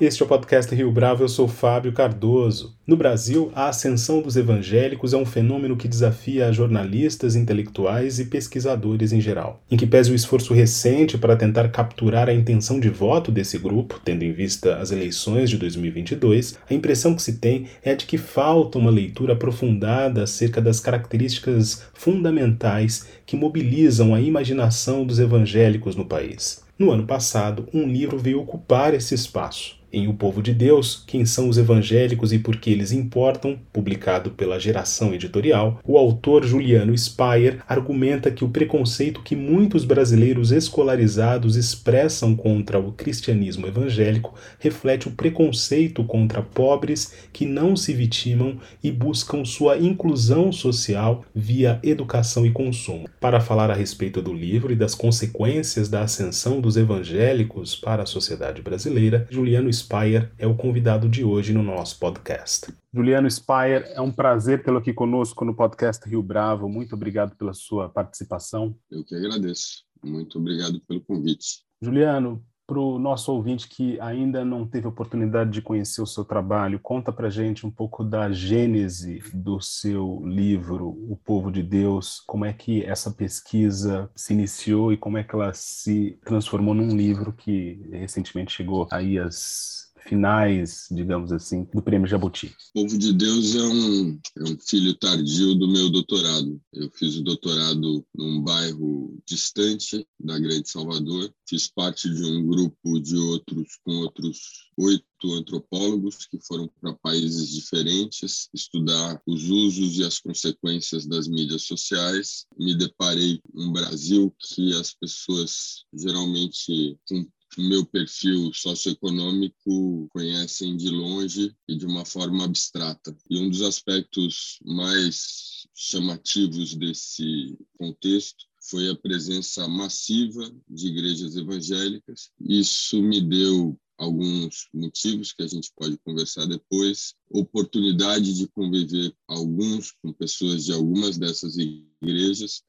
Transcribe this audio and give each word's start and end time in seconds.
Este 0.00 0.22
é 0.22 0.24
o 0.24 0.28
podcast 0.28 0.72
Rio 0.72 0.92
Bravo, 0.92 1.24
eu 1.24 1.28
sou 1.28 1.48
Fábio 1.48 1.92
Cardoso. 1.92 2.76
No 2.86 2.96
Brasil, 2.96 3.50
a 3.52 3.68
ascensão 3.68 4.22
dos 4.22 4.36
evangélicos 4.36 5.12
é 5.12 5.16
um 5.16 5.26
fenômeno 5.26 5.76
que 5.76 5.88
desafia 5.88 6.52
jornalistas, 6.52 7.34
intelectuais 7.34 8.20
e 8.20 8.26
pesquisadores 8.26 9.12
em 9.12 9.20
geral. 9.20 9.60
Em 9.68 9.76
que 9.76 9.88
pese 9.88 10.12
o 10.12 10.14
esforço 10.14 10.54
recente 10.54 11.18
para 11.18 11.34
tentar 11.34 11.68
capturar 11.70 12.28
a 12.28 12.32
intenção 12.32 12.78
de 12.78 12.88
voto 12.88 13.32
desse 13.32 13.58
grupo, 13.58 14.00
tendo 14.04 14.22
em 14.22 14.32
vista 14.32 14.76
as 14.76 14.92
eleições 14.92 15.50
de 15.50 15.58
2022, 15.58 16.56
a 16.70 16.74
impressão 16.74 17.12
que 17.12 17.22
se 17.22 17.38
tem 17.38 17.66
é 17.82 17.96
de 17.96 18.06
que 18.06 18.18
falta 18.18 18.78
uma 18.78 18.92
leitura 18.92 19.32
aprofundada 19.32 20.22
acerca 20.22 20.60
das 20.60 20.78
características 20.78 21.82
fundamentais 21.92 23.08
que 23.26 23.34
mobilizam 23.34 24.14
a 24.14 24.20
imaginação 24.20 25.04
dos 25.04 25.18
evangélicos 25.18 25.96
no 25.96 26.04
país. 26.04 26.62
No 26.78 26.92
ano 26.92 27.04
passado, 27.04 27.66
um 27.74 27.88
livro 27.88 28.16
veio 28.16 28.40
ocupar 28.40 28.94
esse 28.94 29.12
espaço. 29.12 29.77
Em 29.90 30.06
O 30.06 30.12
Povo 30.12 30.42
de 30.42 30.52
Deus, 30.52 31.02
Quem 31.06 31.24
são 31.24 31.48
os 31.48 31.56
Evangélicos 31.56 32.30
e 32.30 32.38
por 32.38 32.56
que 32.56 32.68
eles 32.70 32.92
importam, 32.92 33.58
publicado 33.72 34.30
pela 34.32 34.60
Geração 34.60 35.14
Editorial, 35.14 35.80
o 35.82 35.96
autor 35.96 36.44
Juliano 36.44 36.96
Speyer 36.96 37.62
argumenta 37.66 38.30
que 38.30 38.44
o 38.44 38.50
preconceito 38.50 39.22
que 39.22 39.34
muitos 39.34 39.86
brasileiros 39.86 40.52
escolarizados 40.52 41.56
expressam 41.56 42.36
contra 42.36 42.78
o 42.78 42.92
cristianismo 42.92 43.66
evangélico 43.66 44.34
reflete 44.58 45.08
o 45.08 45.12
preconceito 45.12 46.04
contra 46.04 46.42
pobres 46.42 47.14
que 47.32 47.46
não 47.46 47.74
se 47.74 47.94
vitimam 47.94 48.58
e 48.84 48.92
buscam 48.92 49.42
sua 49.42 49.78
inclusão 49.78 50.52
social 50.52 51.24
via 51.34 51.80
educação 51.82 52.44
e 52.44 52.50
consumo. 52.50 53.08
Para 53.18 53.40
falar 53.40 53.70
a 53.70 53.74
respeito 53.74 54.20
do 54.20 54.34
livro 54.34 54.70
e 54.70 54.76
das 54.76 54.94
consequências 54.94 55.88
da 55.88 56.02
ascensão 56.02 56.60
dos 56.60 56.76
evangélicos 56.76 57.74
para 57.74 58.02
a 58.02 58.06
sociedade 58.06 58.60
brasileira, 58.60 59.26
Juliano 59.30 59.77
Speyer 59.78 60.32
é 60.36 60.46
o 60.46 60.56
convidado 60.56 61.08
de 61.08 61.24
hoje 61.24 61.52
no 61.52 61.62
nosso 61.62 61.98
podcast. 61.98 62.74
Juliano 62.92 63.30
Speyer, 63.30 63.90
é 63.94 64.00
um 64.00 64.10
prazer 64.10 64.62
tê-lo 64.62 64.78
aqui 64.78 64.92
conosco 64.92 65.44
no 65.44 65.54
podcast 65.54 66.08
Rio 66.08 66.22
Bravo. 66.22 66.68
Muito 66.68 66.94
obrigado 66.94 67.36
pela 67.36 67.54
sua 67.54 67.88
participação. 67.88 68.76
Eu 68.90 69.04
que 69.04 69.14
agradeço. 69.14 69.84
Muito 70.04 70.38
obrigado 70.38 70.80
pelo 70.80 71.00
convite. 71.00 71.64
Juliano, 71.80 72.44
para 72.68 72.78
o 72.78 72.98
nosso 72.98 73.32
ouvinte 73.32 73.66
que 73.66 73.98
ainda 73.98 74.44
não 74.44 74.66
teve 74.66 74.86
oportunidade 74.86 75.50
de 75.50 75.62
conhecer 75.62 76.02
o 76.02 76.06
seu 76.06 76.22
trabalho, 76.22 76.78
conta 76.78 77.10
para 77.10 77.30
gente 77.30 77.66
um 77.66 77.70
pouco 77.70 78.04
da 78.04 78.30
gênese 78.30 79.22
do 79.32 79.58
seu 79.58 80.20
livro, 80.22 80.88
O 81.10 81.16
Povo 81.16 81.50
de 81.50 81.62
Deus, 81.62 82.20
como 82.26 82.44
é 82.44 82.52
que 82.52 82.84
essa 82.84 83.10
pesquisa 83.10 84.10
se 84.14 84.34
iniciou 84.34 84.92
e 84.92 84.98
como 84.98 85.16
é 85.16 85.24
que 85.24 85.34
ela 85.34 85.54
se 85.54 86.18
transformou 86.26 86.74
num 86.74 86.94
livro 86.94 87.32
que 87.32 87.80
recentemente 87.90 88.52
chegou 88.52 88.86
aí 88.92 89.18
às 89.18 89.87
finais, 90.08 90.86
digamos 90.90 91.30
assim, 91.30 91.64
do 91.72 91.82
Prêmio 91.82 92.08
Jabuti? 92.08 92.46
O 92.74 92.82
Povo 92.82 92.98
de 92.98 93.12
Deus 93.12 93.54
é 93.54 93.62
um, 93.62 94.20
é 94.38 94.42
um 94.44 94.58
filho 94.58 94.94
tardio 94.94 95.54
do 95.54 95.68
meu 95.68 95.90
doutorado. 95.90 96.60
Eu 96.72 96.90
fiz 96.92 97.16
o 97.16 97.22
doutorado 97.22 98.04
num 98.14 98.42
bairro 98.42 99.18
distante 99.26 100.06
da 100.18 100.38
Grande 100.38 100.68
Salvador. 100.68 101.30
Fiz 101.46 101.68
parte 101.68 102.08
de 102.08 102.24
um 102.24 102.46
grupo 102.46 103.00
de 103.00 103.16
outros, 103.16 103.78
com 103.84 103.92
outros 103.98 104.68
oito 104.78 105.34
antropólogos 105.34 106.26
que 106.26 106.38
foram 106.40 106.70
para 106.80 106.94
países 106.94 107.50
diferentes 107.50 108.48
estudar 108.54 109.20
os 109.26 109.50
usos 109.50 109.98
e 109.98 110.04
as 110.04 110.20
consequências 110.20 111.06
das 111.06 111.28
mídias 111.28 111.62
sociais. 111.62 112.46
Me 112.56 112.76
deparei 112.76 113.40
um 113.54 113.72
Brasil 113.72 114.34
que 114.38 114.72
as 114.74 114.94
pessoas 114.94 115.84
geralmente 115.92 116.96
com 117.08 117.26
meu 117.56 117.84
perfil 117.86 118.52
socioeconômico 118.52 120.08
conhecem 120.10 120.76
de 120.76 120.90
longe 120.90 121.54
e 121.66 121.76
de 121.76 121.86
uma 121.86 122.04
forma 122.04 122.44
abstrata. 122.44 123.16
E 123.30 123.38
um 123.38 123.48
dos 123.48 123.62
aspectos 123.62 124.58
mais 124.64 125.66
chamativos 125.74 126.74
desse 126.74 127.56
contexto 127.78 128.44
foi 128.60 128.90
a 128.90 128.96
presença 128.96 129.66
massiva 129.66 130.52
de 130.68 130.88
igrejas 130.88 131.36
evangélicas. 131.36 132.30
Isso 132.40 133.02
me 133.02 133.20
deu 133.20 133.78
alguns 133.98 134.68
motivos 134.72 135.32
que 135.32 135.42
a 135.42 135.46
gente 135.46 135.72
pode 135.76 135.98
conversar 135.98 136.46
depois, 136.46 137.14
oportunidade 137.28 138.34
de 138.34 138.46
conviver 138.46 139.12
alguns 139.26 139.90
com 140.00 140.12
pessoas 140.12 140.64
de 140.64 140.72
algumas 140.72 141.18
dessas 141.18 141.56
igrejas, 141.56 141.88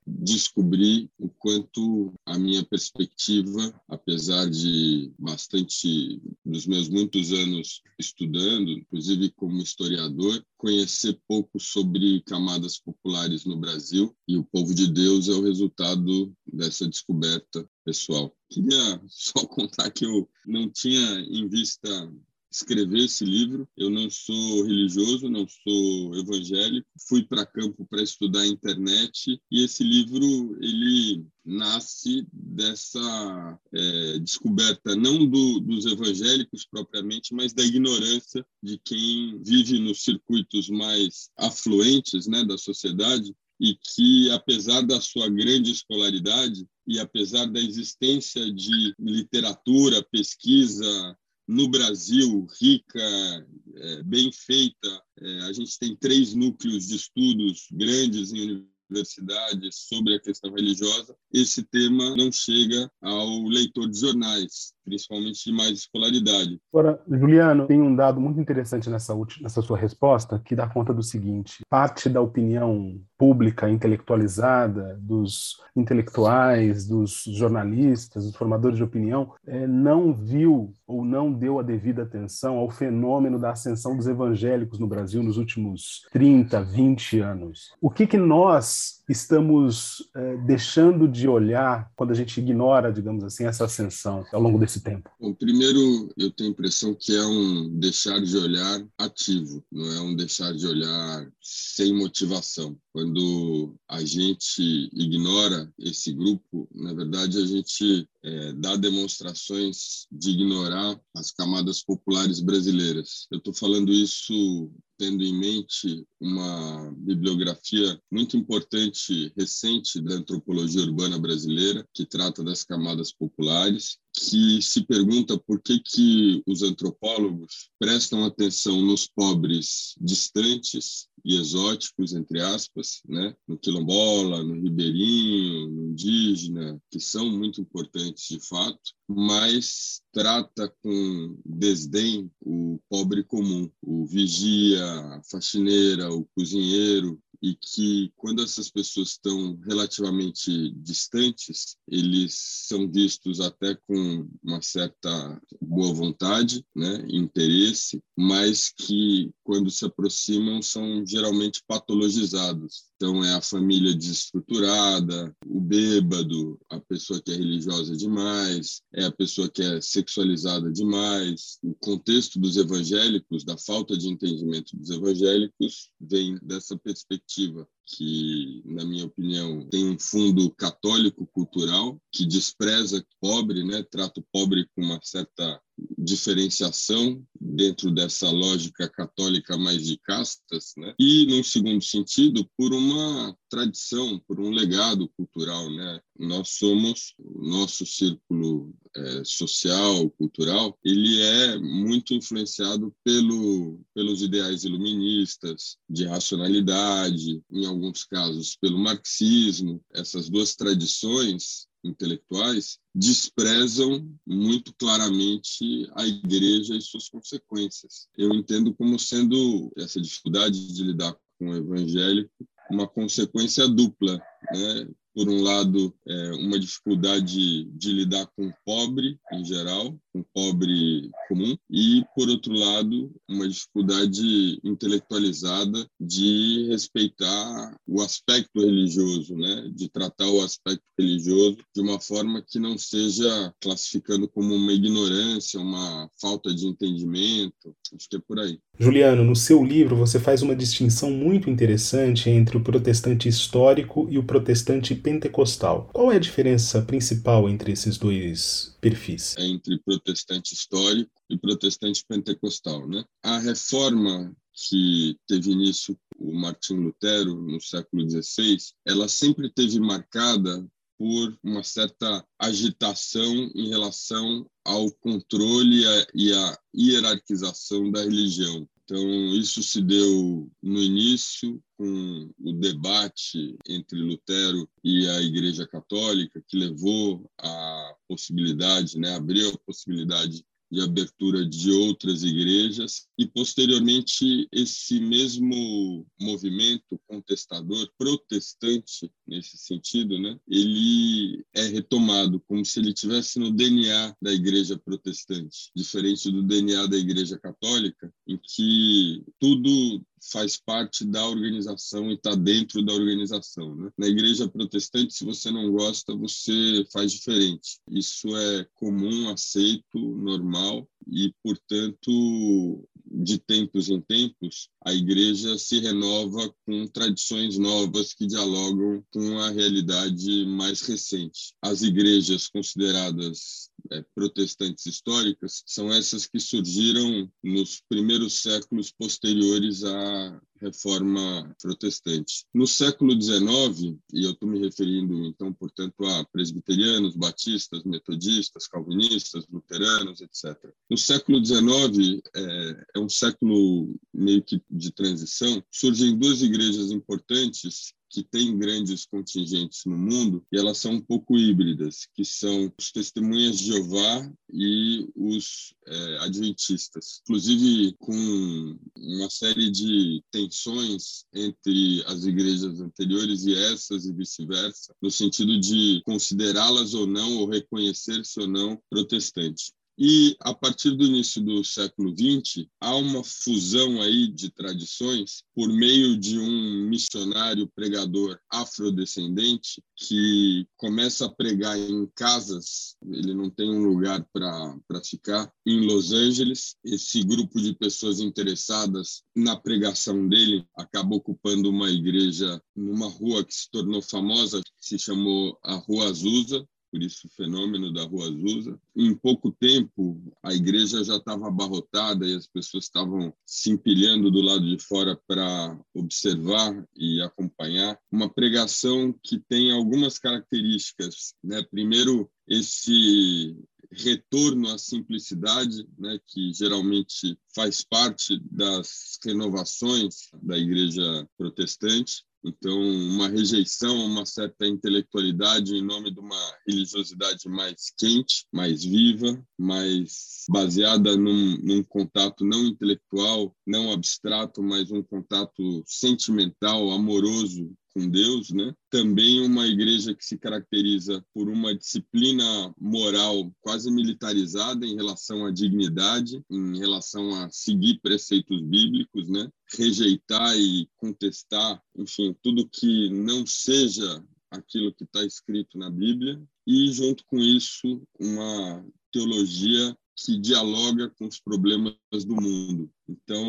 descobri 0.05 1.09
o 1.17 1.29
quanto 1.29 2.13
a 2.25 2.37
minha 2.37 2.63
perspectiva, 2.63 3.73
apesar 3.87 4.49
de 4.49 5.11
bastante 5.17 6.21
dos 6.45 6.65
meus 6.65 6.89
muitos 6.89 7.31
anos 7.31 7.81
estudando, 7.99 8.71
inclusive 8.71 9.29
como 9.31 9.61
historiador, 9.61 10.43
conhecer 10.57 11.19
pouco 11.27 11.59
sobre 11.59 12.21
camadas 12.21 12.79
populares 12.79 13.45
no 13.45 13.57
Brasil 13.57 14.15
e 14.27 14.35
o 14.37 14.43
povo 14.43 14.73
de 14.73 14.91
Deus 14.91 15.27
é 15.29 15.31
o 15.31 15.43
resultado 15.43 16.33
dessa 16.45 16.87
descoberta 16.87 17.69
pessoal. 17.85 18.35
Queria 18.49 19.01
só 19.07 19.45
contar 19.45 19.91
que 19.91 20.05
eu 20.05 20.29
não 20.45 20.69
tinha 20.69 21.19
em 21.21 21.47
vista 21.47 22.11
escrever 22.51 23.05
esse 23.05 23.23
livro. 23.23 23.67
Eu 23.77 23.89
não 23.89 24.09
sou 24.09 24.63
religioso, 24.63 25.29
não 25.29 25.47
sou 25.47 26.15
evangélico. 26.15 26.87
Fui 27.07 27.23
para 27.23 27.45
campo 27.45 27.85
para 27.85 28.01
estudar 28.01 28.41
a 28.41 28.47
internet 28.47 29.39
e 29.51 29.63
esse 29.63 29.83
livro 29.83 30.57
ele 30.61 31.25
nasce 31.45 32.27
dessa 32.31 33.59
é, 33.73 34.19
descoberta 34.19 34.95
não 34.95 35.25
do, 35.25 35.59
dos 35.59 35.85
evangélicos 35.85 36.65
propriamente, 36.65 37.33
mas 37.33 37.53
da 37.53 37.63
ignorância 37.63 38.45
de 38.61 38.77
quem 38.77 39.41
vive 39.41 39.79
nos 39.79 40.03
circuitos 40.03 40.69
mais 40.69 41.29
afluentes, 41.37 42.27
né, 42.27 42.43
da 42.43 42.57
sociedade 42.57 43.35
e 43.59 43.75
que, 43.75 44.31
apesar 44.31 44.81
da 44.81 45.01
sua 45.01 45.27
grande 45.27 45.71
escolaridade 45.71 46.65
e 46.87 46.97
apesar 46.97 47.45
da 47.45 47.59
existência 47.59 48.51
de 48.53 48.95
literatura, 48.97 50.01
pesquisa 50.09 51.17
no 51.49 51.67
Brasil 51.67 52.45
rica, 52.61 53.47
é, 53.75 54.03
bem 54.03 54.31
feita, 54.31 55.03
é, 55.19 55.39
a 55.45 55.51
gente 55.51 55.79
tem 55.79 55.95
três 55.95 56.35
núcleos 56.35 56.87
de 56.87 56.95
estudos 56.95 57.67
grandes 57.71 58.31
em 58.31 58.67
universidades 58.87 59.87
sobre 59.87 60.13
a 60.13 60.19
questão 60.19 60.53
religiosa, 60.53 61.15
esse 61.33 61.63
tema 61.63 62.15
não 62.15 62.31
chega 62.31 62.91
ao 63.01 63.47
leitor 63.47 63.89
de 63.89 63.99
jornais 63.99 64.75
principalmente 64.89 65.51
mais 65.51 65.71
escolaridade. 65.71 66.59
Agora, 66.73 67.01
Juliano, 67.07 67.67
tem 67.67 67.81
um 67.81 67.95
dado 67.95 68.19
muito 68.19 68.39
interessante 68.39 68.89
nessa, 68.89 69.15
nessa 69.41 69.61
sua 69.61 69.77
resposta 69.77 70.41
que 70.43 70.55
dá 70.55 70.67
conta 70.67 70.93
do 70.93 71.03
seguinte: 71.03 71.63
parte 71.69 72.09
da 72.09 72.19
opinião 72.19 72.99
pública 73.17 73.69
intelectualizada, 73.69 74.97
dos 75.01 75.57
intelectuais, 75.75 76.87
dos 76.87 77.23
jornalistas, 77.27 78.25
dos 78.25 78.35
formadores 78.35 78.77
de 78.77 78.83
opinião, 78.83 79.33
é, 79.45 79.67
não 79.67 80.13
viu 80.13 80.73
ou 80.87 81.05
não 81.05 81.31
deu 81.31 81.59
a 81.59 81.63
devida 81.63 82.03
atenção 82.03 82.57
ao 82.57 82.69
fenômeno 82.69 83.39
da 83.39 83.51
ascensão 83.51 83.95
dos 83.95 84.07
evangélicos 84.07 84.79
no 84.79 84.87
Brasil 84.87 85.21
nos 85.21 85.37
últimos 85.37 86.07
30, 86.11 86.63
20 86.63 87.19
anos. 87.19 87.73
O 87.81 87.89
que, 87.89 88.07
que 88.07 88.17
nós 88.17 88.98
estamos 89.09 90.07
é, 90.15 90.37
deixando 90.37 91.07
de 91.07 91.27
olhar 91.27 91.91
quando 91.95 92.11
a 92.11 92.13
gente 92.13 92.39
ignora, 92.39 92.93
digamos 92.93 93.23
assim, 93.23 93.45
essa 93.45 93.65
ascensão 93.65 94.23
ao 94.31 94.39
longo 94.39 94.59
desse 94.59 94.81
tempo? 94.81 95.09
Bom, 95.19 95.33
primeiro, 95.33 96.13
eu 96.15 96.31
tenho 96.31 96.49
a 96.49 96.53
impressão 96.53 96.93
que 96.93 97.15
é 97.15 97.25
um 97.25 97.69
deixar 97.79 98.21
de 98.21 98.37
olhar 98.37 98.85
ativo, 98.97 99.63
não 99.71 99.91
é 99.91 100.01
um 100.01 100.15
deixar 100.15 100.53
de 100.53 100.67
olhar 100.67 101.27
sem 101.41 101.93
motivação. 101.93 102.77
Quando 102.91 103.75
a 103.87 104.03
gente 104.03 104.89
ignora 104.93 105.71
esse 105.77 106.11
grupo, 106.11 106.67
na 106.73 106.93
verdade, 106.93 107.37
a 107.37 107.45
gente 107.45 108.07
é, 108.23 108.53
dá 108.53 108.75
demonstrações 108.75 110.07
de 110.11 110.31
ignorar 110.31 110.99
as 111.15 111.31
camadas 111.31 111.83
populares 111.83 112.39
brasileiras. 112.39 113.27
Eu 113.31 113.37
estou 113.37 113.53
falando 113.53 113.93
isso 113.93 114.71
tendo 114.97 115.23
em 115.23 115.33
mente 115.39 116.05
uma 116.19 116.93
bibliografia 116.97 117.97
muito 118.11 118.35
importante 118.35 119.31
recente 119.37 120.01
da 120.01 120.15
antropologia 120.15 120.81
urbana 120.81 121.17
brasileira 121.17 121.87
que 121.93 122.05
trata 122.05 122.43
das 122.43 122.65
camadas 122.65 123.13
populares 123.13 123.97
que 124.13 124.61
se 124.61 124.85
pergunta 124.85 125.39
por 125.39 125.61
que, 125.61 125.79
que 125.79 126.43
os 126.45 126.61
antropólogos 126.63 127.69
prestam 127.79 128.25
atenção 128.25 128.81
nos 128.81 129.07
pobres 129.07 129.95
distantes 130.01 131.07
e 131.23 131.37
exóticos, 131.37 132.13
entre 132.13 132.41
aspas, 132.41 133.01
né? 133.07 133.35
no 133.47 133.57
quilombola, 133.57 134.43
no 134.43 134.53
ribeirinho, 134.53 135.69
no 135.69 135.91
indígena, 135.91 136.81
que 136.89 136.99
são 136.99 137.29
muito 137.29 137.61
importantes 137.61 138.27
de 138.27 138.39
fato, 138.47 138.93
mas 139.07 140.01
trata 140.11 140.73
com 140.81 141.37
desdém 141.45 142.31
o 142.41 142.79
pobre 142.89 143.23
comum, 143.23 143.69
o 143.81 144.05
vigia, 144.05 144.83
a 144.83 145.21
faxineira, 145.29 146.13
o 146.13 146.25
cozinheiro, 146.35 147.19
e 147.41 147.55
que 147.55 148.11
quando 148.17 148.43
essas 148.43 148.69
pessoas 148.69 149.09
estão 149.09 149.57
relativamente 149.65 150.71
distantes, 150.71 151.77
eles 151.87 152.35
são 152.67 152.89
vistos 152.89 153.39
até 153.39 153.75
com 153.87 154.27
uma 154.43 154.61
certa 154.61 155.41
boa 155.61 155.93
vontade, 155.93 156.65
né, 156.75 157.05
interesse, 157.09 158.03
mas 158.17 158.69
que 158.69 159.31
quando 159.43 159.69
se 159.69 159.85
aproximam 159.85 160.61
são 160.61 161.05
geralmente 161.05 161.63
patologizados. 161.67 162.88
Então 163.01 163.23
é 163.23 163.33
a 163.33 163.41
família 163.41 163.95
desestruturada, 163.95 165.33
o 165.47 165.61
bêbado, 165.61 166.59
a 166.69 166.81
pessoa 166.81 167.21
que 167.21 167.31
é 167.31 167.35
religiosa 167.35 167.95
demais, 167.95 168.81
é 168.93 169.05
a 169.05 169.11
pessoa 169.11 169.49
que 169.49 169.61
é 169.61 169.79
sexualizada 169.79 170.69
demais. 170.69 171.59
O 171.63 171.73
contexto 171.75 172.37
dos 172.37 172.57
evangélicos, 172.57 173.45
da 173.45 173.57
falta 173.57 173.97
de 173.97 174.09
entendimento 174.09 174.75
dos 174.75 174.89
evangélicos, 174.89 175.91
vem 175.97 176.37
dessa 176.41 176.77
perspectiva 176.77 177.65
que, 177.85 178.61
na 178.65 178.83
minha 178.83 179.05
opinião, 179.05 179.65
tem 179.69 179.87
um 179.87 179.97
fundo 179.97 180.51
católico 180.51 181.25
cultural 181.27 181.97
que 182.11 182.25
despreza 182.25 183.01
pobre, 183.21 183.63
né, 183.63 183.81
trata 183.89 184.19
o 184.19 184.25
pobre 184.29 184.67
com 184.75 184.83
uma 184.83 184.99
certa 185.01 185.61
diferenciação 185.97 187.23
dentro 187.39 187.91
dessa 187.91 188.29
lógica 188.29 188.89
católica 188.89 189.57
mais 189.57 189.85
de 189.85 189.97
castas, 189.97 190.73
né? 190.77 190.93
E, 190.99 191.25
num 191.25 191.43
segundo 191.43 191.83
sentido, 191.83 192.49
por 192.57 192.73
uma 192.73 193.35
tradição, 193.49 194.19
por 194.27 194.39
um 194.39 194.51
legado 194.51 195.09
cultural, 195.09 195.69
né? 195.71 195.99
Nós 196.17 196.49
somos, 196.49 197.13
o 197.17 197.47
nosso 197.47 197.85
círculo 197.85 198.73
é, 198.95 199.23
social, 199.23 200.09
cultural, 200.11 200.77
ele 200.83 201.21
é 201.21 201.57
muito 201.57 202.13
influenciado 202.13 202.93
pelo, 203.03 203.79
pelos 203.93 204.21
ideais 204.21 204.63
iluministas, 204.63 205.77
de 205.89 206.05
racionalidade, 206.05 207.41
em 207.51 207.65
alguns 207.65 208.03
casos 208.03 208.57
pelo 208.59 208.77
marxismo. 208.77 209.81
Essas 209.93 210.29
duas 210.29 210.55
tradições 210.55 211.68
intelectuais 211.83 212.79
desprezam 212.93 214.09
muito 214.25 214.73
claramente 214.75 215.89
a 215.95 216.05
igreja 216.05 216.75
e 216.75 216.81
suas 216.81 217.09
consequências. 217.09 218.07
Eu 218.17 218.33
entendo 218.33 218.73
como 218.73 218.99
sendo 218.99 219.71
essa 219.77 220.01
dificuldade 220.01 220.73
de 220.73 220.83
lidar 220.83 221.15
com 221.37 221.49
o 221.49 221.55
evangélico 221.55 222.31
uma 222.69 222.87
consequência 222.87 223.67
dupla, 223.67 224.21
né? 224.53 224.87
por 225.13 225.27
um 225.27 225.41
lado, 225.41 225.93
é, 226.07 226.31
uma 226.33 226.59
dificuldade 226.59 227.65
de 227.65 227.91
lidar 227.91 228.27
com 228.27 228.47
o 228.47 228.53
pobre 228.63 229.19
em 229.33 229.43
geral, 229.43 229.99
o 230.13 230.23
pobre 230.33 231.09
comum, 231.27 231.55
e, 231.69 232.03
por 232.15 232.27
outro 232.27 232.53
lado, 232.53 233.11
uma 233.27 233.47
dificuldade 233.47 234.59
intelectualizada 234.63 235.87
de 235.99 236.67
respeitar 236.69 237.75
o 237.87 238.01
aspecto 238.01 238.59
religioso, 238.59 239.35
né? 239.35 239.69
de 239.73 239.89
tratar 239.89 240.27
o 240.27 240.41
aspecto 240.41 240.83
religioso 240.97 241.57
de 241.75 241.81
uma 241.81 241.99
forma 241.99 242.43
que 242.47 242.59
não 242.59 242.77
seja 242.77 243.53
classificando 243.61 244.27
como 244.27 244.53
uma 244.55 244.73
ignorância, 244.73 245.59
uma 245.59 246.09
falta 246.19 246.53
de 246.53 246.65
entendimento. 246.65 247.75
Acho 247.95 248.09
que 248.09 248.15
é 248.17 248.19
por 248.19 248.39
aí. 248.39 248.59
Juliano, 248.79 249.23
no 249.23 249.35
seu 249.35 249.63
livro 249.63 249.95
você 249.95 250.19
faz 250.19 250.41
uma 250.41 250.55
distinção 250.55 251.11
muito 251.11 251.49
interessante 251.49 252.29
entre 252.29 252.57
o 252.57 252.63
protestante 252.63 253.27
histórico 253.27 254.07
e 254.09 254.17
o 254.17 254.23
protestante 254.23 254.95
pentecostal. 254.95 255.89
Qual 255.93 256.11
é 256.11 256.15
a 256.15 256.19
diferença 256.19 256.81
principal 256.81 257.49
entre 257.49 257.71
esses 257.71 257.97
dois 257.97 258.77
perfis? 258.79 259.35
É 259.37 259.45
entre 259.45 259.79
protestante 259.99 260.53
histórico 260.53 261.11
e 261.29 261.37
protestante 261.37 262.05
pentecostal, 262.07 262.87
né? 262.87 263.03
A 263.23 263.37
reforma 263.39 264.35
que 264.53 265.17
teve 265.27 265.51
início 265.51 265.97
o 266.17 266.33
Martim 266.33 266.75
Lutero 266.75 267.41
no 267.41 267.61
século 267.61 268.07
XVI, 268.09 268.57
ela 268.85 269.07
sempre 269.07 269.49
teve 269.49 269.79
marcada 269.79 270.65
por 270.97 271.37
uma 271.41 271.63
certa 271.63 272.25
agitação 272.37 273.33
em 273.55 273.69
relação 273.69 274.45
ao 274.65 274.91
controle 274.91 275.83
e 276.13 276.33
a 276.33 276.59
hierarquização 276.75 277.89
da 277.89 278.03
religião. 278.03 278.67
Então, 278.89 279.07
isso 279.35 279.61
se 279.61 279.83
deu 279.83 280.51
no 280.63 280.81
início, 280.81 281.61
com 281.77 282.33
o 282.39 282.53
debate 282.53 283.55
entre 283.67 283.99
Lutero 283.99 284.67
e 284.83 285.07
a 285.07 285.21
Igreja 285.21 285.67
Católica, 285.67 286.43
que 286.47 286.57
levou 286.57 287.29
à 287.37 287.93
possibilidade, 288.07 288.97
né, 288.97 289.13
abriu 289.13 289.49
a 289.49 289.57
possibilidade 289.59 290.43
de 290.71 290.81
abertura 290.81 291.45
de 291.45 291.71
outras 291.71 292.23
igrejas 292.23 293.07
e 293.17 293.27
posteriormente 293.27 294.47
esse 294.51 294.99
mesmo 294.99 296.05
movimento 296.19 296.99
contestador 297.07 297.89
protestante 297.97 299.11
nesse 299.27 299.57
sentido, 299.57 300.19
né, 300.19 300.39
ele 300.47 301.43
é 301.53 301.63
retomado 301.63 302.39
como 302.41 302.63
se 302.63 302.79
ele 302.79 302.93
tivesse 302.93 303.39
no 303.39 303.51
DNA 303.51 304.15
da 304.21 304.31
igreja 304.31 304.77
protestante, 304.77 305.71
diferente 305.75 306.31
do 306.31 306.43
DNA 306.43 306.85
da 306.87 306.97
igreja 306.97 307.37
católica, 307.37 308.13
em 308.27 308.37
que 308.37 309.23
tudo 309.39 310.03
faz 310.31 310.57
parte 310.57 311.05
da 311.05 311.25
organização 311.27 312.09
e 312.09 312.15
está 312.15 312.35
dentro 312.35 312.83
da 312.83 312.93
organização. 312.93 313.75
Né? 313.75 313.91
Na 313.97 314.07
igreja 314.07 314.47
protestante, 314.47 315.13
se 315.13 315.25
você 315.25 315.51
não 315.51 315.71
gosta, 315.71 316.15
você 316.15 316.85
faz 316.91 317.11
diferente. 317.11 317.79
Isso 317.89 318.35
é 318.35 318.67
comum, 318.75 319.29
aceito, 319.29 319.97
normal 319.97 320.87
e, 321.07 321.33
portanto, 321.43 322.87
de 323.11 323.39
tempos 323.39 323.89
em 323.89 323.99
tempos, 323.99 324.69
a 324.85 324.93
igreja 324.93 325.57
se 325.57 325.79
renova 325.79 326.53
com 326.65 326.87
tradições 326.87 327.57
novas 327.57 328.13
que 328.13 328.27
dialogam 328.27 329.03
com 329.11 329.39
a 329.39 329.49
realidade 329.49 330.45
mais 330.45 330.81
recente. 330.81 331.53
As 331.61 331.81
igrejas 331.81 332.47
consideradas 332.47 333.68
é, 333.91 334.03
protestantes 334.13 334.85
históricas 334.85 335.63
são 335.65 335.91
essas 335.91 336.25
que 336.25 336.39
surgiram 336.39 337.31
nos 337.43 337.81
primeiros 337.87 338.41
séculos 338.41 338.91
posteriores 338.91 339.83
à 339.83 340.41
reforma 340.61 341.55
protestante. 341.61 342.45
No 342.53 342.67
século 342.67 343.19
XIX, 343.19 343.97
e 344.13 344.25
eu 344.25 344.31
estou 344.31 344.49
me 344.49 344.59
referindo 344.59 345.25
então, 345.25 345.53
portanto, 345.53 346.05
a 346.05 346.25
presbiterianos, 346.25 347.15
batistas, 347.15 347.83
metodistas, 347.83 348.67
calvinistas, 348.67 349.47
luteranos, 349.49 350.21
etc. 350.21 350.57
No 350.89 350.97
século 350.97 351.43
XIX 351.43 352.21
é, 352.35 352.83
é 352.95 352.99
um 352.99 353.09
século 353.09 353.95
meio 354.13 354.43
que 354.43 354.61
de 354.69 354.91
transição. 354.91 355.63
Surgem 355.71 356.17
duas 356.17 356.41
igrejas 356.41 356.91
importantes 356.91 357.93
que 358.09 358.23
têm 358.23 358.57
grandes 358.57 359.05
contingentes 359.05 359.83
no 359.85 359.97
mundo 359.97 360.45
e 360.51 360.57
elas 360.57 360.77
são 360.77 360.93
um 360.93 361.01
pouco 361.01 361.37
híbridas, 361.37 362.07
que 362.15 362.25
são 362.25 362.71
os 362.77 362.91
testemunhas 362.91 363.57
de 363.57 363.67
Jeová 363.67 364.31
e 364.51 365.07
os 365.15 365.73
é, 365.87 366.17
adventistas, 366.19 367.21
inclusive 367.23 367.95
com 367.99 368.77
uma 368.97 369.29
série 369.29 369.69
de 369.71 370.23
tensões 370.31 371.25
entre 371.33 372.03
as 372.05 372.25
igrejas 372.25 372.79
anteriores 372.81 373.45
e 373.45 373.55
essas 373.55 374.05
e 374.05 374.13
vice-versa, 374.13 374.93
no 375.01 375.11
sentido 375.11 375.59
de 375.59 376.01
considerá-las 376.05 376.93
ou 376.93 377.05
não 377.05 377.37
ou 377.37 377.47
reconhecer-se 377.47 378.39
ou 378.39 378.47
não 378.47 378.81
protestante. 378.89 379.73
E 380.01 380.37
a 380.39 380.53
partir 380.53 380.91
do 380.91 381.03
início 381.03 381.41
do 381.41 381.61
século 381.61 382.15
XX, 382.17 382.65
há 382.79 382.95
uma 382.95 383.21
fusão 383.21 384.01
aí 384.01 384.27
de 384.27 384.49
tradições 384.49 385.43
por 385.53 385.67
meio 385.67 386.17
de 386.17 386.39
um 386.39 386.87
missionário 386.87 387.67
pregador 387.75 388.39
afrodescendente 388.49 389.83
que 389.97 390.65
começa 390.77 391.25
a 391.25 391.29
pregar 391.29 391.77
em 391.77 392.07
casas, 392.15 392.95
ele 393.11 393.33
não 393.33 393.49
tem 393.49 393.69
um 393.69 393.83
lugar 393.83 394.25
para 394.31 395.03
ficar, 395.03 395.51
em 395.65 395.85
Los 395.85 396.13
Angeles. 396.13 396.77
Esse 396.81 397.21
grupo 397.21 397.59
de 397.59 397.73
pessoas 397.73 398.21
interessadas 398.21 399.23
na 399.35 399.57
pregação 399.57 400.29
dele 400.29 400.65
acabou 400.77 401.17
ocupando 401.17 401.69
uma 401.69 401.89
igreja 401.89 402.61
numa 402.73 403.09
rua 403.09 403.43
que 403.43 403.53
se 403.53 403.69
tornou 403.69 404.01
famosa, 404.01 404.61
que 404.61 404.71
se 404.79 404.97
chamou 404.97 405.59
a 405.61 405.75
Rua 405.75 406.05
Azusa, 406.05 406.65
por 406.91 407.01
isso 407.01 407.27
o 407.27 407.29
fenômeno 407.29 407.93
da 407.93 408.03
Rua 408.03 408.27
Azusa. 408.27 408.79
Em 408.95 409.15
pouco 409.15 409.51
tempo, 409.51 410.21
a 410.43 410.53
igreja 410.53 411.03
já 411.03 411.17
estava 411.17 411.47
abarrotada 411.47 412.25
e 412.27 412.35
as 412.35 412.47
pessoas 412.47 412.85
estavam 412.85 413.33
se 413.45 413.71
empilhando 413.71 414.31
do 414.31 414.41
lado 414.41 414.65
de 414.65 414.81
fora 414.83 415.19
para 415.27 415.79
observar 415.93 416.87
e 416.95 417.21
acompanhar 417.21 417.99
uma 418.11 418.29
pregação 418.29 419.13
que 419.23 419.39
tem 419.39 419.71
algumas 419.71 420.17
características. 420.17 421.33
Né? 421.43 421.63
Primeiro, 421.69 422.29
esse 422.47 423.55
retorno 423.91 424.69
à 424.69 424.77
simplicidade, 424.77 425.87
né, 425.97 426.19
que 426.27 426.53
geralmente 426.53 427.37
faz 427.55 427.83
parte 427.83 428.39
das 428.51 429.17
renovações 429.23 430.29
da 430.41 430.57
igreja 430.57 431.27
protestante, 431.37 432.23
Então, 432.43 432.79
uma 432.79 433.27
rejeição, 433.27 434.05
uma 434.05 434.25
certa 434.25 434.65
intelectualidade 434.65 435.75
em 435.75 435.81
nome 435.81 436.11
de 436.11 436.19
uma 436.19 436.55
religiosidade 436.65 437.49
mais 437.49 437.91
quente, 437.97 438.45
mais 438.51 438.83
viva, 438.83 439.45
mais 439.57 440.45
baseada 440.49 441.17
num, 441.17 441.57
num 441.57 441.83
contato 441.83 442.45
não 442.45 442.65
intelectual, 442.65 443.53
não 443.67 443.91
abstrato, 443.91 444.63
mas 444.63 444.89
um 444.89 445.03
contato 445.03 445.83
sentimental, 445.85 446.91
amoroso 446.91 447.75
com 447.93 448.07
Deus, 448.07 448.51
né? 448.51 448.73
Também 448.89 449.41
uma 449.41 449.67
igreja 449.67 450.15
que 450.15 450.25
se 450.25 450.37
caracteriza 450.37 451.23
por 451.33 451.49
uma 451.49 451.75
disciplina 451.75 452.73
moral 452.79 453.51
quase 453.61 453.91
militarizada 453.91 454.85
em 454.85 454.95
relação 454.95 455.45
à 455.45 455.51
dignidade, 455.51 456.41
em 456.49 456.77
relação 456.77 457.33
a 457.35 457.49
seguir 457.49 457.99
preceitos 458.01 458.61
bíblicos, 458.61 459.29
né? 459.29 459.49
Rejeitar 459.77 460.57
e 460.57 460.87
contestar, 460.97 461.81
enfim, 461.95 462.35
tudo 462.41 462.69
que 462.69 463.09
não 463.09 463.45
seja 463.45 464.23
aquilo 464.51 464.93
que 464.93 465.03
está 465.03 465.23
escrito 465.23 465.77
na 465.77 465.89
Bíblia 465.89 466.41
e 466.65 466.91
junto 466.91 467.23
com 467.25 467.37
isso 467.37 468.01
uma 468.19 468.83
teologia 469.11 469.95
que 470.15 470.37
dialoga 470.37 471.09
com 471.11 471.27
os 471.27 471.39
problemas 471.39 471.95
do 472.25 472.35
mundo. 472.35 472.91
Então, 473.07 473.45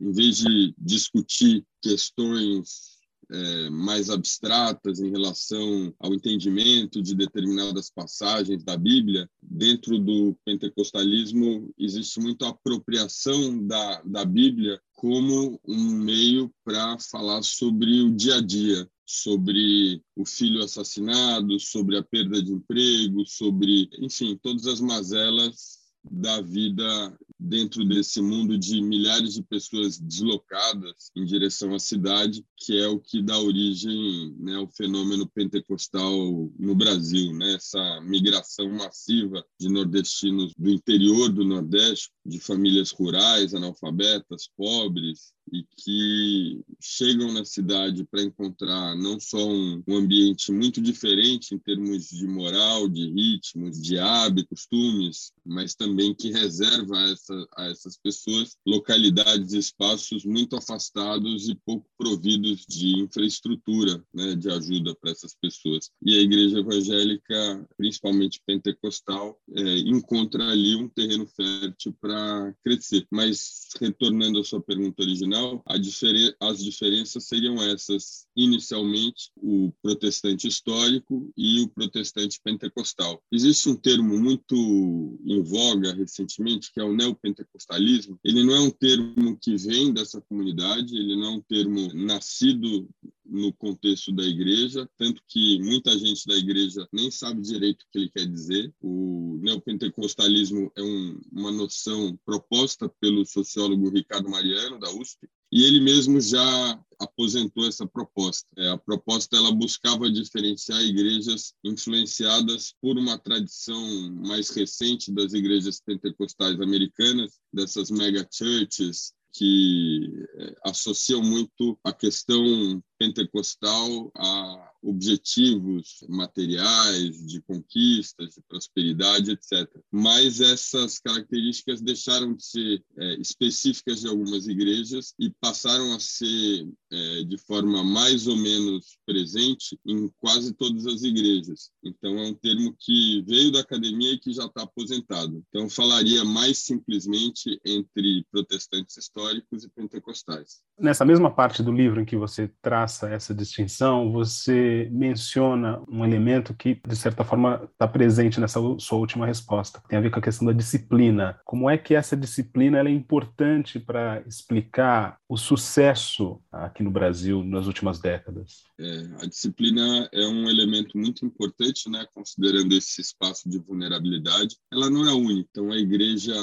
em 0.00 0.12
vez 0.12 0.38
de 0.38 0.74
discutir 0.76 1.64
questões 1.80 2.97
é, 3.30 3.70
mais 3.70 4.10
abstratas 4.10 5.00
em 5.00 5.10
relação 5.10 5.94
ao 5.98 6.14
entendimento 6.14 7.02
de 7.02 7.14
determinadas 7.14 7.90
passagens 7.90 8.64
da 8.64 8.76
Bíblia, 8.76 9.28
dentro 9.42 9.98
do 9.98 10.36
pentecostalismo 10.44 11.72
existe 11.78 12.20
muita 12.20 12.48
apropriação 12.48 13.66
da, 13.66 14.02
da 14.02 14.24
Bíblia 14.24 14.80
como 14.92 15.60
um 15.66 15.90
meio 15.90 16.52
para 16.64 16.98
falar 16.98 17.42
sobre 17.42 18.00
o 18.02 18.10
dia 18.10 18.36
a 18.36 18.40
dia, 18.40 18.88
sobre 19.06 20.02
o 20.16 20.26
filho 20.26 20.62
assassinado, 20.62 21.58
sobre 21.60 21.96
a 21.96 22.02
perda 22.02 22.42
de 22.42 22.52
emprego, 22.52 23.24
sobre, 23.26 23.88
enfim, 24.00 24.38
todas 24.42 24.66
as 24.66 24.80
mazelas 24.80 25.78
da 26.10 26.40
vida 26.40 27.18
dentro 27.38 27.84
desse 27.84 28.20
mundo 28.20 28.58
de 28.58 28.82
milhares 28.82 29.34
de 29.34 29.42
pessoas 29.42 29.98
deslocadas 29.98 31.10
em 31.14 31.24
direção 31.24 31.72
à 31.74 31.78
cidade, 31.78 32.44
que 32.56 32.76
é 32.76 32.88
o 32.88 32.98
que 32.98 33.22
dá 33.22 33.38
origem 33.38 34.34
né, 34.38 34.56
ao 34.56 34.68
fenômeno 34.68 35.26
pentecostal 35.28 36.50
no 36.58 36.74
Brasil, 36.74 37.32
né? 37.32 37.54
essa 37.54 38.00
migração 38.00 38.68
massiva 38.70 39.44
de 39.58 39.68
nordestinos 39.68 40.52
do 40.58 40.68
interior 40.68 41.28
do 41.28 41.44
Nordeste, 41.44 42.10
de 42.26 42.40
famílias 42.40 42.90
rurais, 42.90 43.54
analfabetas, 43.54 44.48
pobres, 44.56 45.32
e 45.52 45.64
que 45.76 46.60
chegam 46.80 47.32
na 47.32 47.44
cidade 47.44 48.04
para 48.04 48.22
encontrar 48.22 48.96
não 48.96 49.18
só 49.18 49.48
um, 49.48 49.82
um, 49.86 49.96
ambiente 49.96 50.52
muito 50.52 50.80
diferente 50.80 51.54
em 51.54 51.58
termos 51.58 52.08
de 52.08 52.26
moral, 52.26 52.88
de 52.88 53.10
ritmos, 53.10 53.80
de 53.80 53.98
hábitos, 53.98 54.48
costumes, 54.68 55.32
mas 55.44 55.74
também 55.74 56.14
que 56.14 56.30
reserva 56.30 56.98
a, 56.98 57.10
essa, 57.10 57.48
a 57.56 57.64
essas 57.66 57.96
pessoas 57.96 58.56
localidades 58.66 59.52
e 59.52 59.58
espaços 59.58 60.24
muito 60.24 60.56
afastados 60.56 61.48
e 61.48 61.54
pouco 61.54 61.88
providos 61.96 62.66
de 62.68 63.00
infraestrutura 63.00 64.02
né, 64.12 64.34
de 64.34 64.50
ajuda 64.50 64.94
para 65.00 65.10
essas 65.10 65.34
pessoas. 65.34 65.90
E 66.02 66.16
a 66.18 66.20
igreja 66.20 66.58
evangélica, 66.58 67.68
principalmente 67.76 68.42
pentecostal, 68.44 69.40
é, 69.54 69.78
encontra 69.78 70.48
ali 70.48 70.76
um 70.76 70.88
terreno 70.88 71.26
fértil 71.26 71.94
para 72.00 72.54
crescer. 72.64 73.06
Mas, 73.10 73.68
retornando 73.80 74.40
à 74.40 74.44
sua 74.44 74.60
pergunta 74.60 75.02
original, 75.02 75.37
diferen 75.80 76.34
as 76.40 76.62
diferenças 76.62 77.24
seriam 77.24 77.62
essas. 77.62 78.26
Inicialmente, 78.36 79.30
o 79.36 79.72
protestante 79.82 80.46
histórico 80.46 81.30
e 81.36 81.60
o 81.60 81.68
protestante 81.68 82.40
pentecostal. 82.42 83.20
Existe 83.32 83.68
um 83.68 83.76
termo 83.76 84.18
muito 84.18 85.18
em 85.24 85.42
voga 85.42 85.92
recentemente, 85.92 86.72
que 86.72 86.80
é 86.80 86.84
o 86.84 86.94
neopentecostalismo. 86.94 88.18
Ele 88.22 88.44
não 88.44 88.54
é 88.54 88.60
um 88.60 88.70
termo 88.70 89.36
que 89.36 89.56
vem 89.56 89.92
dessa 89.92 90.20
comunidade, 90.20 90.96
ele 90.96 91.16
não 91.16 91.24
é 91.24 91.30
um 91.30 91.42
termo 91.42 91.92
nascido 91.94 92.88
no 93.28 93.52
contexto 93.52 94.10
da 94.12 94.24
igreja, 94.24 94.88
tanto 94.96 95.22
que 95.28 95.60
muita 95.62 95.96
gente 95.98 96.26
da 96.26 96.36
igreja 96.36 96.88
nem 96.92 97.10
sabe 97.10 97.42
direito 97.42 97.82
o 97.82 97.86
que 97.90 97.98
ele 97.98 98.10
quer 98.10 98.26
dizer. 98.26 98.72
O 98.80 99.38
neopentecostalismo 99.42 100.72
é 100.76 100.82
um, 100.82 101.20
uma 101.30 101.52
noção 101.52 102.18
proposta 102.24 102.88
pelo 103.00 103.24
sociólogo 103.26 103.90
Ricardo 103.90 104.28
Mariano, 104.28 104.78
da 104.78 104.90
USP, 104.90 105.28
e 105.50 105.64
ele 105.64 105.80
mesmo 105.80 106.20
já 106.20 106.84
aposentou 107.00 107.66
essa 107.66 107.86
proposta. 107.86 108.46
É, 108.56 108.68
a 108.70 108.78
proposta 108.78 109.36
ela 109.36 109.52
buscava 109.52 110.10
diferenciar 110.10 110.82
igrejas 110.82 111.54
influenciadas 111.64 112.74
por 112.80 112.98
uma 112.98 113.18
tradição 113.18 114.10
mais 114.26 114.50
recente 114.50 115.12
das 115.12 115.32
igrejas 115.32 115.80
pentecostais 115.80 116.60
americanas, 116.60 117.38
dessas 117.52 117.90
mega 117.90 118.26
churches 118.30 119.12
que 119.38 120.26
é, 120.34 120.54
associam 120.64 121.22
muito 121.22 121.78
a 121.84 121.92
questão 121.92 122.82
pentecostal 122.98 124.10
a 124.16 124.67
objetivos 124.82 126.04
materiais, 126.08 127.26
de 127.26 127.40
conquistas, 127.42 128.34
de 128.34 128.42
prosperidade, 128.48 129.32
etc. 129.32 129.68
Mas 129.90 130.40
essas 130.40 130.98
características 130.98 131.80
deixaram 131.80 132.34
de 132.34 132.44
ser 132.44 132.84
é, 132.96 133.20
específicas 133.20 134.00
de 134.00 134.08
algumas 134.08 134.46
igrejas 134.46 135.14
e 135.18 135.30
passaram 135.40 135.94
a 135.94 136.00
ser 136.00 136.68
é, 136.90 137.24
de 137.24 137.38
forma 137.38 137.82
mais 137.82 138.26
ou 138.26 138.36
menos 138.36 138.98
presente 139.04 139.78
em 139.86 140.08
quase 140.18 140.54
todas 140.54 140.86
as 140.86 141.02
igrejas. 141.02 141.70
Então, 141.84 142.18
é 142.18 142.28
um 142.28 142.34
termo 142.34 142.74
que 142.78 143.22
veio 143.26 143.52
da 143.52 143.60
academia 143.60 144.12
e 144.12 144.18
que 144.18 144.32
já 144.32 144.44
está 144.44 144.62
aposentado. 144.62 145.42
Então, 145.48 145.68
falaria 145.68 146.24
mais 146.24 146.58
simplesmente 146.58 147.60
entre 147.64 148.24
protestantes 148.30 148.96
históricos 148.96 149.64
e 149.64 149.70
pentecostais. 149.70 150.60
Nessa 150.78 151.04
mesma 151.04 151.30
parte 151.30 151.62
do 151.62 151.72
livro 151.72 152.00
em 152.00 152.04
que 152.04 152.16
você 152.16 152.50
traça 152.62 153.08
essa 153.08 153.34
distinção, 153.34 154.12
você 154.12 154.67
menciona 154.90 155.82
um 155.88 156.04
elemento 156.04 156.54
que, 156.54 156.80
de 156.86 156.96
certa 156.96 157.24
forma, 157.24 157.68
está 157.72 157.86
presente 157.86 158.40
nessa 158.40 158.60
sua 158.78 158.98
última 158.98 159.26
resposta, 159.26 159.82
tem 159.88 159.98
a 159.98 160.02
ver 160.02 160.10
com 160.10 160.18
a 160.18 160.22
questão 160.22 160.46
da 160.46 160.52
disciplina. 160.52 161.38
Como 161.44 161.68
é 161.68 161.76
que 161.76 161.94
essa 161.94 162.16
disciplina 162.16 162.78
é 162.78 162.90
importante 162.90 163.78
para 163.78 164.22
explicar 164.26 165.18
o 165.28 165.36
sucesso 165.36 166.40
aqui 166.50 166.82
no 166.82 166.90
Brasil 166.90 167.44
nas 167.44 167.66
últimas 167.66 168.00
décadas? 168.00 168.64
É, 168.78 169.08
a 169.22 169.26
disciplina 169.26 170.08
é 170.12 170.26
um 170.26 170.48
elemento 170.48 170.96
muito 170.96 171.24
importante, 171.24 171.88
né, 171.90 172.06
considerando 172.14 172.72
esse 172.72 173.00
espaço 173.00 173.48
de 173.48 173.58
vulnerabilidade. 173.58 174.56
Ela 174.72 174.90
não 174.90 175.08
é 175.08 175.12
única, 175.12 175.48
então 175.50 175.70
a 175.70 175.76
igreja 175.76 176.34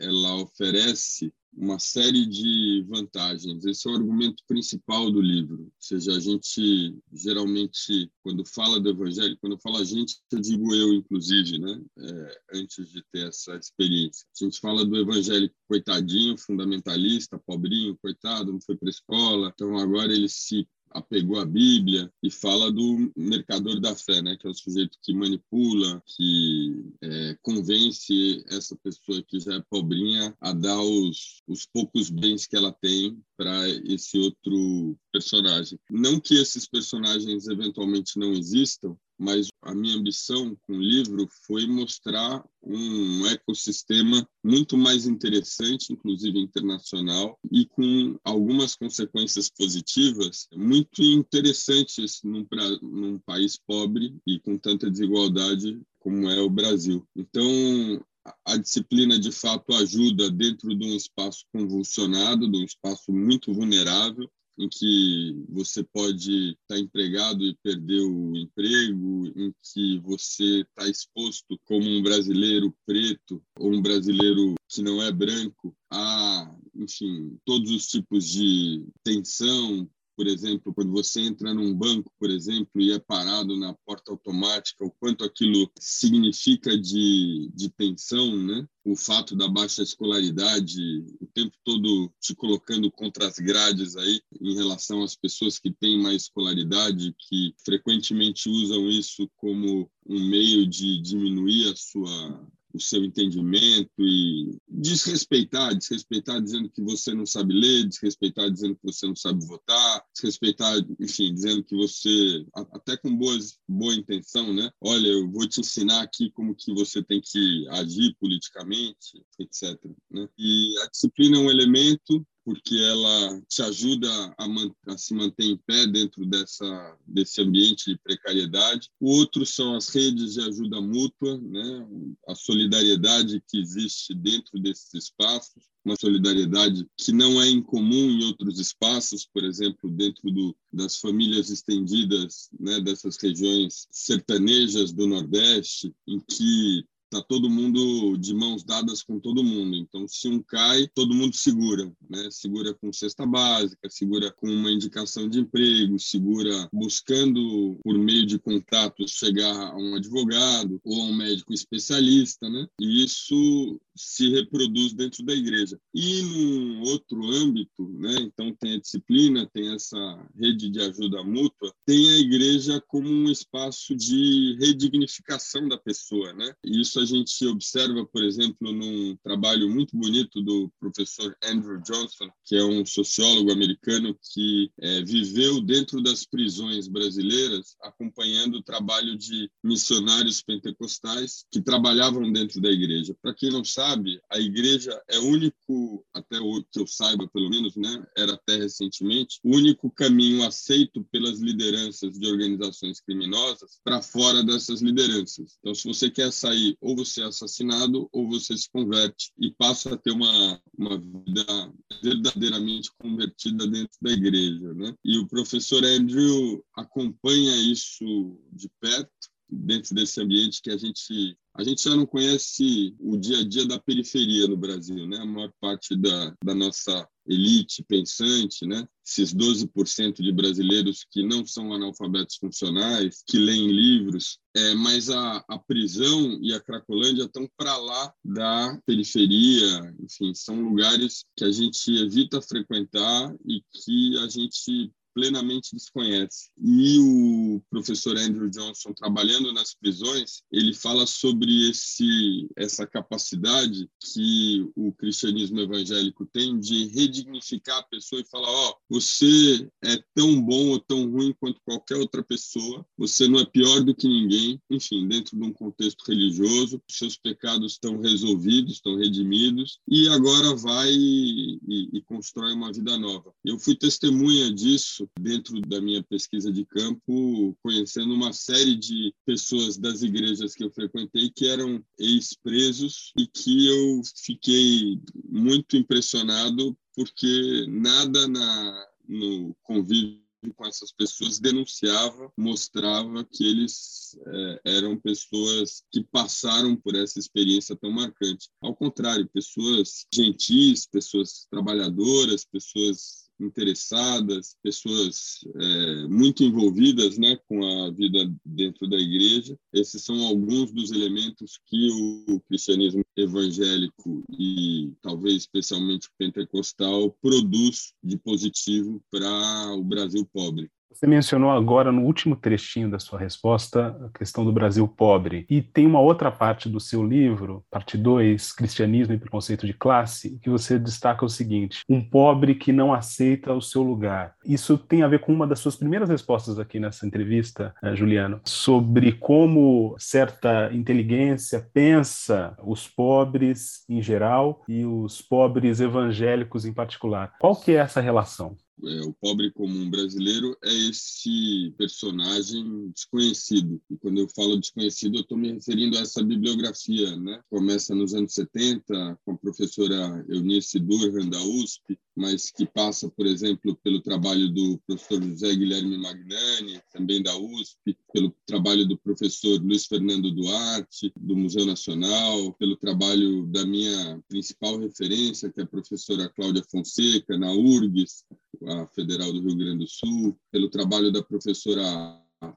ela 0.00 0.34
oferece 0.36 1.32
uma 1.56 1.78
série 1.78 2.26
de 2.26 2.84
vantagens. 2.88 3.64
Esse 3.64 3.88
é 3.88 3.92
o 3.92 3.94
argumento 3.94 4.42
principal 4.46 5.10
do 5.10 5.20
livro. 5.20 5.64
Ou 5.64 5.72
seja, 5.78 6.12
a 6.16 6.20
gente 6.20 6.96
geralmente, 7.12 8.10
quando 8.22 8.44
fala 8.44 8.80
do 8.80 8.90
evangelho, 8.90 9.38
quando 9.40 9.58
fala 9.60 9.80
a 9.80 9.84
gente, 9.84 10.16
eu 10.32 10.40
digo 10.40 10.74
eu, 10.74 10.92
inclusive, 10.94 11.58
né? 11.58 11.80
É, 11.98 12.40
antes 12.54 12.90
de 12.90 13.02
ter 13.12 13.28
essa 13.28 13.56
experiência. 13.56 14.26
A 14.40 14.44
gente 14.44 14.60
fala 14.60 14.84
do 14.84 14.96
evangelho 14.96 15.50
coitadinho, 15.68 16.36
fundamentalista, 16.36 17.38
pobrinho, 17.38 17.96
coitado, 17.98 18.52
não 18.52 18.60
foi 18.60 18.76
para 18.76 18.90
escola, 18.90 19.52
então 19.54 19.76
agora 19.78 20.12
ele 20.12 20.28
se 20.28 20.66
apegou 20.94 21.40
à 21.40 21.44
Bíblia 21.44 22.10
e 22.22 22.30
fala 22.30 22.70
do 22.70 23.12
mercador 23.16 23.80
da 23.80 23.94
fé, 23.96 24.22
né, 24.22 24.36
que 24.36 24.46
é 24.46 24.50
o 24.50 24.54
sujeito 24.54 24.96
que 25.02 25.12
manipula, 25.12 26.00
que 26.06 26.84
é, 27.02 27.36
convence 27.42 28.44
essa 28.48 28.76
pessoa 28.76 29.22
que 29.26 29.40
já 29.40 29.54
é 29.54 29.64
pobrinha 29.68 30.34
a 30.40 30.52
dar 30.52 30.80
os, 30.80 31.42
os 31.48 31.66
poucos 31.66 32.08
bens 32.10 32.46
que 32.46 32.56
ela 32.56 32.72
tem 32.72 33.20
para 33.36 33.68
esse 33.68 34.16
outro 34.18 34.96
personagem. 35.12 35.78
Não 35.90 36.20
que 36.20 36.34
esses 36.34 36.66
personagens 36.68 37.48
eventualmente 37.48 38.16
não 38.16 38.32
existam, 38.32 38.96
mas 39.18 39.48
a 39.62 39.74
minha 39.74 39.96
ambição 39.96 40.56
com 40.62 40.74
o 40.74 40.82
livro 40.82 41.28
foi 41.46 41.66
mostrar 41.66 42.44
um 42.62 43.26
ecossistema 43.26 44.26
muito 44.42 44.76
mais 44.76 45.06
interessante, 45.06 45.92
inclusive 45.92 46.38
internacional, 46.38 47.38
e 47.50 47.66
com 47.66 48.18
algumas 48.24 48.74
consequências 48.74 49.50
positivas 49.50 50.48
muito 50.54 51.02
interessantes 51.02 52.20
num, 52.22 52.46
num 52.82 53.18
país 53.18 53.58
pobre 53.66 54.16
e 54.26 54.38
com 54.40 54.58
tanta 54.58 54.90
desigualdade 54.90 55.80
como 55.98 56.28
é 56.28 56.40
o 56.40 56.50
Brasil. 56.50 57.06
Então, 57.16 58.04
a 58.44 58.56
disciplina 58.56 59.18
de 59.18 59.32
fato 59.32 59.74
ajuda 59.74 60.30
dentro 60.30 60.74
de 60.76 60.86
um 60.86 60.94
espaço 60.94 61.44
convulsionado, 61.52 62.50
de 62.50 62.58
um 62.58 62.64
espaço 62.64 63.12
muito 63.12 63.52
vulnerável, 63.52 64.30
em 64.58 64.68
que 64.68 65.44
você 65.48 65.82
pode 65.82 66.56
estar 66.62 66.78
empregado 66.78 67.44
e 67.44 67.56
perder 67.62 68.00
o 68.00 68.36
emprego, 68.36 69.26
em 69.36 69.52
que 69.62 69.98
você 70.00 70.60
está 70.60 70.88
exposto 70.88 71.58
como 71.64 71.88
um 71.88 72.02
brasileiro 72.02 72.74
preto 72.86 73.42
ou 73.58 73.72
um 73.72 73.82
brasileiro 73.82 74.54
que 74.68 74.82
não 74.82 75.02
é 75.02 75.10
branco 75.12 75.76
a, 75.90 76.56
enfim, 76.74 77.38
todos 77.44 77.70
os 77.70 77.86
tipos 77.86 78.28
de 78.28 78.84
tensão, 79.02 79.88
por 80.16 80.26
exemplo, 80.26 80.72
quando 80.74 80.92
você 80.92 81.20
entra 81.20 81.52
num 81.52 81.74
banco, 81.74 82.12
por 82.18 82.30
exemplo, 82.30 82.80
e 82.80 82.92
é 82.92 82.98
parado 82.98 83.56
na 83.56 83.74
porta 83.86 84.10
automática, 84.10 84.84
o 84.84 84.90
quanto 84.90 85.24
aquilo 85.24 85.70
significa 85.78 86.76
de, 86.76 87.50
de 87.54 87.68
tensão, 87.70 88.36
né? 88.36 88.66
o 88.84 88.94
fato 88.94 89.34
da 89.34 89.48
baixa 89.48 89.82
escolaridade, 89.82 90.78
o 91.20 91.26
tempo 91.28 91.56
todo 91.64 92.12
te 92.20 92.34
colocando 92.34 92.90
contra 92.90 93.26
as 93.26 93.38
grades 93.38 93.96
aí 93.96 94.20
em 94.40 94.54
relação 94.54 95.02
às 95.02 95.16
pessoas 95.16 95.58
que 95.58 95.72
têm 95.72 95.98
mais 95.98 96.24
escolaridade, 96.24 97.14
que 97.18 97.54
frequentemente 97.64 98.48
usam 98.48 98.88
isso 98.90 99.28
como 99.36 99.90
um 100.06 100.28
meio 100.28 100.66
de 100.66 101.00
diminuir 101.00 101.72
a 101.72 101.76
sua 101.76 102.46
o 102.74 102.80
seu 102.80 103.04
entendimento 103.04 103.90
e 104.00 104.58
desrespeitar, 104.68 105.74
desrespeitar 105.76 106.42
dizendo 106.42 106.68
que 106.68 106.82
você 106.82 107.14
não 107.14 107.24
sabe 107.24 107.54
ler, 107.54 107.86
desrespeitar 107.86 108.50
dizendo 108.50 108.74
que 108.74 108.84
você 108.84 109.06
não 109.06 109.14
sabe 109.14 109.46
votar, 109.46 110.04
desrespeitar, 110.12 110.76
enfim, 111.00 111.32
dizendo 111.32 111.62
que 111.62 111.76
você, 111.76 112.44
até 112.72 112.96
com 112.96 113.16
boas, 113.16 113.58
boa 113.68 113.94
intenção, 113.94 114.52
né? 114.52 114.70
Olha, 114.80 115.06
eu 115.06 115.30
vou 115.30 115.48
te 115.48 115.60
ensinar 115.60 116.02
aqui 116.02 116.30
como 116.30 116.54
que 116.54 116.74
você 116.74 117.02
tem 117.02 117.20
que 117.20 117.66
agir 117.70 118.14
politicamente, 118.18 119.24
etc. 119.38 119.78
Né? 120.10 120.28
E 120.36 120.74
a 120.82 120.88
disciplina 120.88 121.36
é 121.36 121.40
um 121.40 121.50
elemento 121.50 122.26
porque 122.44 122.76
ela 122.76 123.42
te 123.48 123.62
ajuda 123.62 124.08
a, 124.38 124.46
a, 124.88 124.98
se 124.98 125.14
manter 125.14 125.44
em 125.44 125.56
pé 125.56 125.86
dentro 125.86 126.26
dessa, 126.26 126.98
desse 127.06 127.40
ambiente 127.40 127.90
de 127.90 127.98
precariedade. 127.98 128.90
O 129.00 129.10
outro 129.10 129.46
são 129.46 129.74
as 129.74 129.88
redes 129.88 130.34
de 130.34 130.40
ajuda 130.42 130.80
mútua, 130.80 131.38
né? 131.38 131.88
a 132.28 132.34
solidariedade 132.34 133.42
que 133.48 133.58
existe 133.58 134.14
dentro 134.14 134.60
desses 134.60 134.92
espaços, 134.92 135.62
uma 135.84 135.96
solidariedade 135.96 136.86
que 136.96 137.12
não 137.12 137.40
é 137.40 137.48
incomum 137.48 138.10
em 138.10 138.24
outros 138.24 138.58
espaços, 138.58 139.26
por 139.26 139.44
exemplo, 139.44 139.90
dentro 139.90 140.30
do, 140.30 140.56
das 140.72 140.98
famílias 140.98 141.50
estendidas 141.50 142.48
né, 142.58 142.80
dessas 142.80 143.16
regiões 143.16 143.86
sertanejas 143.90 144.92
do 144.92 145.06
Nordeste, 145.06 145.94
em 146.06 146.20
que 146.20 146.86
tá 147.14 147.22
todo 147.22 147.48
mundo 147.48 148.16
de 148.16 148.34
mãos 148.34 148.64
dadas 148.64 149.02
com 149.02 149.20
todo 149.20 149.44
mundo. 149.44 149.76
Então, 149.76 150.06
se 150.08 150.28
um 150.28 150.42
cai, 150.42 150.88
todo 150.94 151.14
mundo 151.14 151.36
segura, 151.36 151.92
né? 152.10 152.28
Segura 152.30 152.74
com 152.74 152.92
cesta 152.92 153.24
básica, 153.24 153.88
segura 153.88 154.32
com 154.32 154.48
uma 154.48 154.72
indicação 154.72 155.28
de 155.28 155.38
emprego, 155.38 155.98
segura 155.98 156.68
buscando 156.72 157.78
por 157.84 157.96
meio 157.96 158.26
de 158.26 158.38
contatos 158.38 159.12
chegar 159.12 159.54
a 159.54 159.76
um 159.76 159.94
advogado 159.94 160.80
ou 160.84 161.02
a 161.02 161.06
um 161.06 161.14
médico 161.14 161.52
especialista, 161.52 162.48
né? 162.48 162.66
E 162.80 163.04
isso 163.04 163.80
se 163.96 164.30
reproduz 164.30 164.92
dentro 164.92 165.24
da 165.24 165.32
igreja. 165.32 165.78
E 165.94 166.22
num 166.22 166.82
outro 166.82 167.30
âmbito, 167.30 167.88
né? 167.98 168.14
Então 168.20 168.52
tem 168.54 168.74
a 168.74 168.80
disciplina, 168.80 169.48
tem 169.52 169.72
essa 169.72 169.96
rede 170.36 170.68
de 170.68 170.80
ajuda 170.80 171.22
mútua, 171.22 171.72
tem 171.86 172.10
a 172.10 172.18
igreja 172.18 172.82
como 172.88 173.08
um 173.08 173.30
espaço 173.30 173.94
de 173.94 174.56
redignificação 174.58 175.68
da 175.68 175.78
pessoa, 175.78 176.32
né? 176.32 176.52
E 176.64 176.80
isso 176.80 176.98
a 176.98 177.03
gente 177.04 177.46
observa, 177.46 178.04
por 178.06 178.22
exemplo, 178.22 178.72
num 178.72 179.16
trabalho 179.22 179.68
muito 179.68 179.96
bonito 179.96 180.42
do 180.42 180.70
professor 180.80 181.36
Andrew 181.44 181.80
Johnson, 181.82 182.28
que 182.44 182.56
é 182.56 182.64
um 182.64 182.84
sociólogo 182.84 183.52
americano 183.52 184.16
que 184.32 184.70
é, 184.80 185.02
viveu 185.02 185.60
dentro 185.60 186.02
das 186.02 186.24
prisões 186.24 186.88
brasileiras, 186.88 187.76
acompanhando 187.82 188.58
o 188.58 188.62
trabalho 188.62 189.16
de 189.16 189.50
missionários 189.62 190.42
pentecostais 190.42 191.44
que 191.50 191.60
trabalhavam 191.60 192.30
dentro 192.32 192.60
da 192.60 192.70
igreja. 192.70 193.16
Para 193.20 193.34
quem 193.34 193.50
não 193.50 193.64
sabe, 193.64 194.20
a 194.30 194.38
igreja 194.38 195.00
é 195.08 195.18
o 195.18 195.26
único, 195.26 196.04
até 196.12 196.38
o 196.38 196.62
que 196.70 196.80
eu 196.80 196.86
saiba, 196.86 197.28
pelo 197.28 197.50
menos, 197.50 197.76
né, 197.76 198.04
era 198.16 198.34
até 198.34 198.56
recentemente, 198.56 199.38
o 199.42 199.56
único 199.56 199.90
caminho 199.90 200.42
aceito 200.42 201.04
pelas 201.10 201.40
lideranças 201.40 202.18
de 202.18 202.26
organizações 202.26 203.00
criminosas 203.00 203.80
para 203.82 204.02
fora 204.02 204.42
dessas 204.42 204.80
lideranças. 204.80 205.56
Então, 205.60 205.74
se 205.74 205.86
você 205.86 206.10
quer 206.10 206.32
sair 206.32 206.76
ou 206.80 206.93
você 206.94 207.22
é 207.22 207.24
assassinado 207.24 208.08
ou 208.12 208.28
você 208.28 208.56
se 208.56 208.70
converte 208.70 209.32
e 209.38 209.50
passa 209.52 209.94
a 209.94 209.96
ter 209.96 210.12
uma, 210.12 210.60
uma 210.76 210.98
vida 210.98 211.72
verdadeiramente 212.02 212.90
convertida 212.98 213.66
dentro 213.66 213.96
da 214.00 214.10
igreja. 214.10 214.74
Né? 214.74 214.94
E 215.04 215.18
o 215.18 215.26
professor 215.26 215.84
Andrew 215.84 216.64
acompanha 216.76 217.56
isso 217.56 218.38
de 218.52 218.68
perto 218.80 219.33
dentro 219.54 219.94
desse 219.94 220.20
ambiente 220.20 220.60
que 220.62 220.70
a 220.70 220.76
gente 220.76 221.36
a 221.56 221.62
gente 221.62 221.84
já 221.84 221.94
não 221.94 222.04
conhece 222.04 222.96
o 222.98 223.16
dia 223.16 223.38
a 223.38 223.44
dia 223.44 223.64
da 223.64 223.78
periferia 223.78 224.48
no 224.48 224.56
Brasil, 224.56 225.06
né? 225.06 225.18
A 225.18 225.24
maior 225.24 225.52
parte 225.60 225.94
da, 225.94 226.34
da 226.44 226.52
nossa 226.52 227.08
elite 227.24 227.84
pensante, 227.84 228.66
né? 228.66 228.84
Esses 229.06 229.32
12% 229.32 230.20
de 230.20 230.32
brasileiros 230.32 231.06
que 231.08 231.22
não 231.22 231.46
são 231.46 231.72
analfabetos 231.72 232.36
funcionais, 232.36 233.22
que 233.24 233.38
leem 233.38 233.68
livros, 233.70 234.40
é, 234.56 234.74
mas 234.74 235.08
a, 235.10 235.44
a 235.48 235.58
prisão 235.58 236.38
e 236.42 236.52
a 236.52 236.60
Cracolândia 236.60 237.22
estão 237.22 237.48
para 237.56 237.76
lá 237.76 238.12
da 238.24 238.76
periferia, 238.84 239.94
enfim, 240.02 240.34
são 240.34 240.60
lugares 240.60 241.24
que 241.36 241.44
a 241.44 241.52
gente 241.52 241.88
evita 241.96 242.42
frequentar 242.42 243.32
e 243.46 243.62
que 243.72 244.18
a 244.18 244.28
gente 244.28 244.92
plenamente 245.14 245.74
desconhece. 245.74 246.50
E 246.58 246.98
o 246.98 247.62
professor 247.70 248.18
Andrew 248.18 248.50
Johnson, 248.50 248.92
trabalhando 248.92 249.52
nas 249.52 249.72
prisões, 249.72 250.42
ele 250.50 250.74
fala 250.74 251.06
sobre 251.06 251.70
esse, 251.70 252.48
essa 252.56 252.86
capacidade 252.86 253.88
que 254.12 254.68
o 254.74 254.92
cristianismo 254.92 255.60
evangélico 255.60 256.26
tem 256.26 256.58
de 256.58 256.88
redignificar 256.88 257.78
a 257.78 257.82
pessoa 257.84 258.20
e 258.20 258.28
falar: 258.28 258.50
ó, 258.50 258.70
oh, 258.70 258.76
você 258.90 259.68
é 259.82 260.02
tão 260.14 260.42
bom 260.42 260.70
ou 260.70 260.80
tão 260.80 261.08
ruim 261.10 261.32
quanto 261.38 261.60
qualquer 261.64 261.96
outra 261.96 262.22
pessoa, 262.22 262.84
você 262.98 263.28
não 263.28 263.38
é 263.38 263.46
pior 263.46 263.82
do 263.82 263.94
que 263.94 264.08
ninguém. 264.08 264.60
Enfim, 264.68 265.06
dentro 265.06 265.36
de 265.36 265.44
um 265.44 265.52
contexto 265.52 266.02
religioso, 266.08 266.82
seus 266.90 267.16
pecados 267.16 267.72
estão 267.72 268.00
resolvidos, 268.00 268.74
estão 268.74 268.96
redimidos, 268.96 269.78
e 269.88 270.08
agora 270.08 270.54
vai 270.56 270.90
e, 270.92 271.60
e, 271.68 271.98
e 271.98 272.02
constrói 272.02 272.52
uma 272.52 272.72
vida 272.72 272.98
nova. 272.98 273.32
Eu 273.44 273.58
fui 273.58 273.76
testemunha 273.76 274.52
disso 274.52 275.03
dentro 275.18 275.60
da 275.60 275.80
minha 275.80 276.02
pesquisa 276.02 276.52
de 276.52 276.64
campo, 276.64 277.56
conhecendo 277.62 278.14
uma 278.14 278.32
série 278.32 278.76
de 278.76 279.14
pessoas 279.24 279.76
das 279.76 280.02
igrejas 280.02 280.54
que 280.54 280.64
eu 280.64 280.70
frequentei 280.70 281.30
que 281.30 281.48
eram 281.48 281.84
ex-presos 281.98 283.12
e 283.18 283.26
que 283.26 283.66
eu 283.66 284.02
fiquei 284.16 285.00
muito 285.24 285.76
impressionado 285.76 286.76
porque 286.94 287.66
nada 287.68 288.28
na, 288.28 288.86
no 289.08 289.54
convívio 289.62 290.24
com 290.56 290.66
essas 290.66 290.92
pessoas 290.92 291.38
denunciava, 291.38 292.30
mostrava 292.36 293.24
que 293.24 293.44
eles 293.44 294.18
é, 294.26 294.60
eram 294.76 294.98
pessoas 294.98 295.82
que 295.90 296.02
passaram 296.04 296.76
por 296.76 296.94
essa 296.94 297.18
experiência 297.18 297.74
tão 297.76 297.90
marcante. 297.90 298.50
Ao 298.60 298.74
contrário, 298.74 299.28
pessoas 299.28 300.06
gentis, 300.12 300.86
pessoas 300.86 301.46
trabalhadoras, 301.50 302.44
pessoas 302.44 303.23
interessadas, 303.40 304.56
pessoas 304.62 305.40
é, 305.54 306.06
muito 306.08 306.42
envolvidas 306.42 307.18
né, 307.18 307.36
com 307.48 307.64
a 307.64 307.90
vida 307.90 308.32
dentro 308.44 308.88
da 308.88 308.96
igreja. 308.96 309.58
Esses 309.72 310.02
são 310.02 310.20
alguns 310.24 310.72
dos 310.72 310.90
elementos 310.92 311.58
que 311.66 311.90
o 311.90 312.40
cristianismo 312.48 313.04
evangélico 313.16 314.24
e 314.30 314.92
talvez 315.00 315.42
especialmente 315.42 316.08
pentecostal 316.18 317.10
produz 317.20 317.92
de 318.02 318.16
positivo 318.16 319.02
para 319.10 319.74
o 319.74 319.82
Brasil 319.82 320.28
pobre. 320.32 320.70
Você 320.94 321.08
mencionou 321.08 321.50
agora 321.50 321.90
no 321.90 322.02
último 322.02 322.36
trechinho 322.36 322.88
da 322.88 323.00
sua 323.00 323.18
resposta 323.18 323.96
a 324.06 324.16
questão 324.16 324.44
do 324.44 324.52
Brasil 324.52 324.86
pobre. 324.86 325.44
E 325.50 325.60
tem 325.60 325.86
uma 325.86 326.00
outra 326.00 326.30
parte 326.30 326.68
do 326.68 326.78
seu 326.78 327.04
livro, 327.04 327.64
parte 327.68 327.98
2, 327.98 328.52
Cristianismo 328.52 329.12
e 329.12 329.18
Preconceito 329.18 329.66
de 329.66 329.74
Classe, 329.74 330.38
que 330.40 330.48
você 330.48 330.78
destaca 330.78 331.24
o 331.24 331.28
seguinte: 331.28 331.80
um 331.88 332.00
pobre 332.00 332.54
que 332.54 332.72
não 332.72 332.94
aceita 332.94 333.52
o 333.52 333.60
seu 333.60 333.82
lugar. 333.82 334.34
Isso 334.44 334.78
tem 334.78 335.02
a 335.02 335.08
ver 335.08 335.18
com 335.18 335.32
uma 335.32 335.48
das 335.48 335.58
suas 335.58 335.74
primeiras 335.74 336.08
respostas 336.08 336.60
aqui 336.60 336.78
nessa 336.78 337.04
entrevista, 337.04 337.74
eh, 337.82 337.96
Juliano, 337.96 338.40
sobre 338.44 339.12
como 339.12 339.96
certa 339.98 340.72
inteligência 340.72 341.68
pensa 341.72 342.56
os 342.62 342.86
pobres 342.86 343.84
em 343.88 344.00
geral 344.00 344.62
e 344.68 344.84
os 344.84 345.20
pobres 345.20 345.80
evangélicos 345.80 346.64
em 346.64 346.72
particular. 346.72 347.32
Qual 347.40 347.56
que 347.56 347.72
é 347.72 347.76
essa 347.76 348.00
relação? 348.00 348.56
É, 348.82 349.00
o 349.02 349.12
pobre 349.12 349.50
comum 349.52 349.88
brasileiro 349.88 350.56
é 350.62 350.72
esse 350.72 351.72
personagem 351.78 352.90
desconhecido. 352.90 353.80
E 353.90 353.96
quando 353.96 354.18
eu 354.18 354.28
falo 354.28 354.58
desconhecido, 354.58 355.16
eu 355.16 355.20
estou 355.22 355.38
me 355.38 355.52
referindo 355.52 355.96
a 355.96 356.00
essa 356.00 356.22
bibliografia, 356.22 357.16
né? 357.16 357.40
Começa 357.48 357.94
nos 357.94 358.14
anos 358.14 358.34
70 358.34 359.18
com 359.24 359.32
a 359.32 359.38
professora 359.38 360.24
Eunice 360.28 360.78
Durhan 360.78 361.28
da 361.28 361.40
USP, 361.42 361.98
mas 362.16 362.50
que 362.50 362.66
passa, 362.66 363.08
por 363.10 363.26
exemplo, 363.26 363.76
pelo 363.82 364.00
trabalho 364.00 364.48
do 364.48 364.78
professor 364.86 365.22
José 365.22 365.54
Guilherme 365.54 365.98
Magnani, 365.98 366.80
também 366.92 367.22
da 367.22 367.36
USP, 367.36 367.96
pelo 368.12 368.34
trabalho 368.46 368.86
do 368.86 368.98
professor 368.98 369.60
Luiz 369.62 369.86
Fernando 369.86 370.30
Duarte, 370.30 371.12
do 371.16 371.36
Museu 371.36 371.64
Nacional, 371.64 372.52
pelo 372.54 372.76
trabalho 372.76 373.46
da 373.46 373.64
minha 373.66 374.20
principal 374.28 374.78
referência, 374.78 375.50
que 375.50 375.60
é 375.60 375.64
a 375.64 375.66
professora 375.66 376.28
Cláudia 376.28 376.64
Fonseca, 376.70 377.36
na 377.38 377.52
URGS, 377.52 378.24
a 378.68 378.86
Federal 378.88 379.32
do 379.32 379.40
Rio 379.40 379.56
Grande 379.56 379.84
do 379.84 379.88
Sul, 379.88 380.38
pelo 380.50 380.70
trabalho 380.70 381.12
da 381.12 381.22
professora 381.22 381.82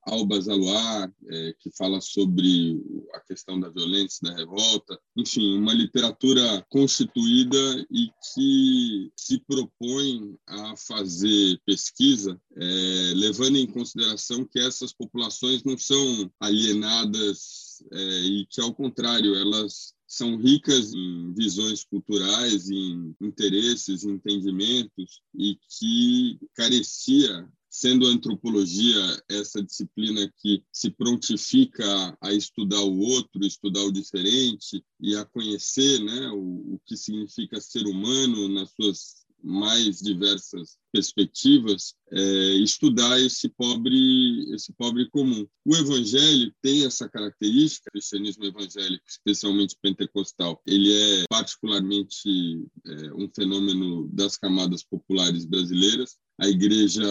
Alba 0.04 0.40
Zaluar, 0.42 1.14
é, 1.30 1.54
que 1.60 1.70
fala 1.72 2.02
sobre 2.02 2.82
a 3.14 3.20
questão 3.22 3.60
da 3.60 3.70
violência, 3.70 4.30
da 4.30 4.36
revolta, 4.36 5.00
enfim, 5.16 5.58
uma 5.58 5.74
literatura 5.74 6.66
constituída 6.70 7.86
e 7.92 8.10
que 8.34 9.12
se 9.16 9.40
propõe 9.40 10.38
a 10.48 10.76
fazer 10.76 11.60
pesquisa, 11.66 12.40
é, 12.56 13.14
levando 13.16 13.58
em 13.58 13.68
consideração 13.68 14.46
que 14.46 14.60
essas 14.60 14.94
populações 14.94 15.64
não 15.64 15.78
são 15.78 16.32
alienadas 16.40 17.84
é, 17.92 18.00
e 18.22 18.46
que, 18.50 18.62
ao 18.62 18.74
contrário, 18.74 19.36
elas 19.36 19.94
são 20.08 20.38
ricas 20.38 20.94
em 20.94 21.34
visões 21.34 21.84
culturais, 21.84 22.70
em 22.70 23.16
interesses, 23.22 24.06
entendimentos 24.06 25.22
e 25.36 25.58
que 25.70 26.40
carecia 26.56 27.48
sendo 27.70 28.08
a 28.08 28.10
antropologia 28.10 29.24
essa 29.30 29.62
disciplina 29.62 30.32
que 30.38 30.64
se 30.72 30.90
prontifica 30.90 32.18
a 32.20 32.34
estudar 32.34 32.82
o 32.82 32.98
outro, 32.98 33.46
estudar 33.46 33.82
o 33.82 33.92
diferente 33.92 34.84
e 35.00 35.16
a 35.16 35.24
conhecer 35.26 36.00
né, 36.00 36.28
o, 36.30 36.76
o 36.76 36.82
que 36.86 36.98
significa 36.98 37.62
ser 37.62 37.86
humano 37.86 38.50
nas 38.50 38.72
suas 38.72 39.27
mais 39.48 40.00
diversas 40.00 40.78
perspectivas, 40.92 41.94
é, 42.12 42.22
estudar 42.56 43.20
esse 43.20 43.50
pobre, 43.50 44.54
esse 44.54 44.74
pobre 44.74 45.10
comum. 45.10 45.48
O 45.66 45.76
evangelho 45.76 46.54
tem 46.62 46.86
essa 46.86 47.08
característica, 47.10 47.90
o 47.90 47.92
cristianismo 47.94 48.46
evangélico, 48.46 49.04
especialmente 49.08 49.78
pentecostal, 49.82 50.62
ele 50.66 50.94
é 50.94 51.24
particularmente 51.30 52.66
é, 52.86 53.14
um 53.14 53.30
fenômeno 53.34 54.10
das 54.10 54.38
camadas 54.38 54.84
populares 54.84 55.46
brasileiras, 55.46 56.18
a 56.40 56.48
Igreja 56.48 57.02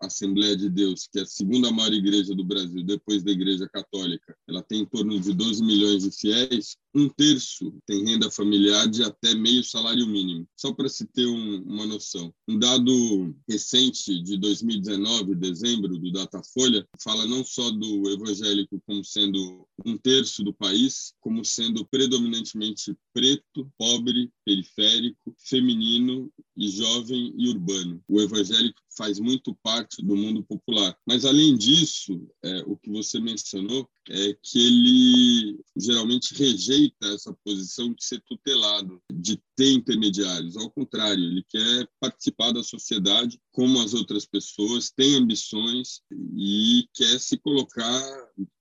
Assembleia 0.00 0.56
de 0.56 0.70
Deus, 0.70 1.06
que 1.12 1.18
é 1.18 1.22
a 1.22 1.26
segunda 1.26 1.70
maior 1.70 1.92
igreja 1.92 2.34
do 2.34 2.42
Brasil, 2.42 2.82
depois 2.82 3.22
da 3.22 3.30
Igreja 3.30 3.68
Católica, 3.68 4.34
ela 4.48 4.62
tem 4.62 4.80
em 4.80 4.86
torno 4.86 5.20
de 5.20 5.34
12 5.34 5.62
milhões 5.62 6.02
de 6.02 6.10
fiéis, 6.10 6.76
um 6.94 7.08
terço 7.08 7.72
tem 7.86 8.04
renda 8.04 8.30
familiar 8.30 8.88
de 8.88 9.02
até 9.02 9.34
meio 9.34 9.62
salário 9.62 10.06
mínimo. 10.06 10.46
Só 10.56 10.72
para 10.72 10.88
se 10.88 11.06
ter 11.06 11.26
um, 11.26 11.62
uma 11.62 11.86
noção. 11.86 12.32
Um 12.48 12.58
dado 12.58 13.34
recente 13.48 14.20
de 14.22 14.36
2019, 14.36 15.34
dezembro, 15.34 15.98
do 15.98 16.12
Datafolha, 16.12 16.86
fala 17.02 17.26
não 17.26 17.44
só 17.44 17.70
do 17.70 18.10
evangélico 18.10 18.80
como 18.86 19.04
sendo 19.04 19.66
um 19.84 19.96
terço 19.96 20.42
do 20.42 20.52
país, 20.52 21.14
como 21.20 21.44
sendo 21.44 21.86
predominantemente 21.86 22.96
preto, 23.12 23.70
pobre, 23.78 24.30
periférico, 24.44 25.34
feminino 25.38 26.30
e 26.56 26.68
jovem 26.68 27.32
e 27.36 27.48
urbano. 27.48 28.02
O 28.08 28.20
evangélico 28.20 28.80
faz 29.00 29.18
muito 29.18 29.54
parte 29.62 30.04
do 30.04 30.14
mundo 30.14 30.42
popular. 30.42 30.94
Mas, 31.06 31.24
além 31.24 31.56
disso, 31.56 32.28
é, 32.44 32.62
o 32.66 32.76
que 32.76 32.90
você 32.90 33.18
mencionou 33.18 33.88
é 34.10 34.36
que 34.42 34.58
ele 34.58 35.60
geralmente 35.74 36.34
rejeita 36.34 37.06
essa 37.06 37.34
posição 37.42 37.94
de 37.94 38.04
ser 38.04 38.20
tutelado, 38.28 39.00
de 39.10 39.40
ter 39.56 39.72
intermediários. 39.72 40.54
Ao 40.54 40.70
contrário, 40.70 41.24
ele 41.24 41.42
quer 41.48 41.88
participar 41.98 42.52
da 42.52 42.62
sociedade 42.62 43.40
como 43.52 43.80
as 43.80 43.94
outras 43.94 44.26
pessoas, 44.26 44.90
tem 44.90 45.14
ambições 45.16 46.02
e 46.36 46.86
quer 46.92 47.18
se 47.18 47.38
colocar 47.38 48.02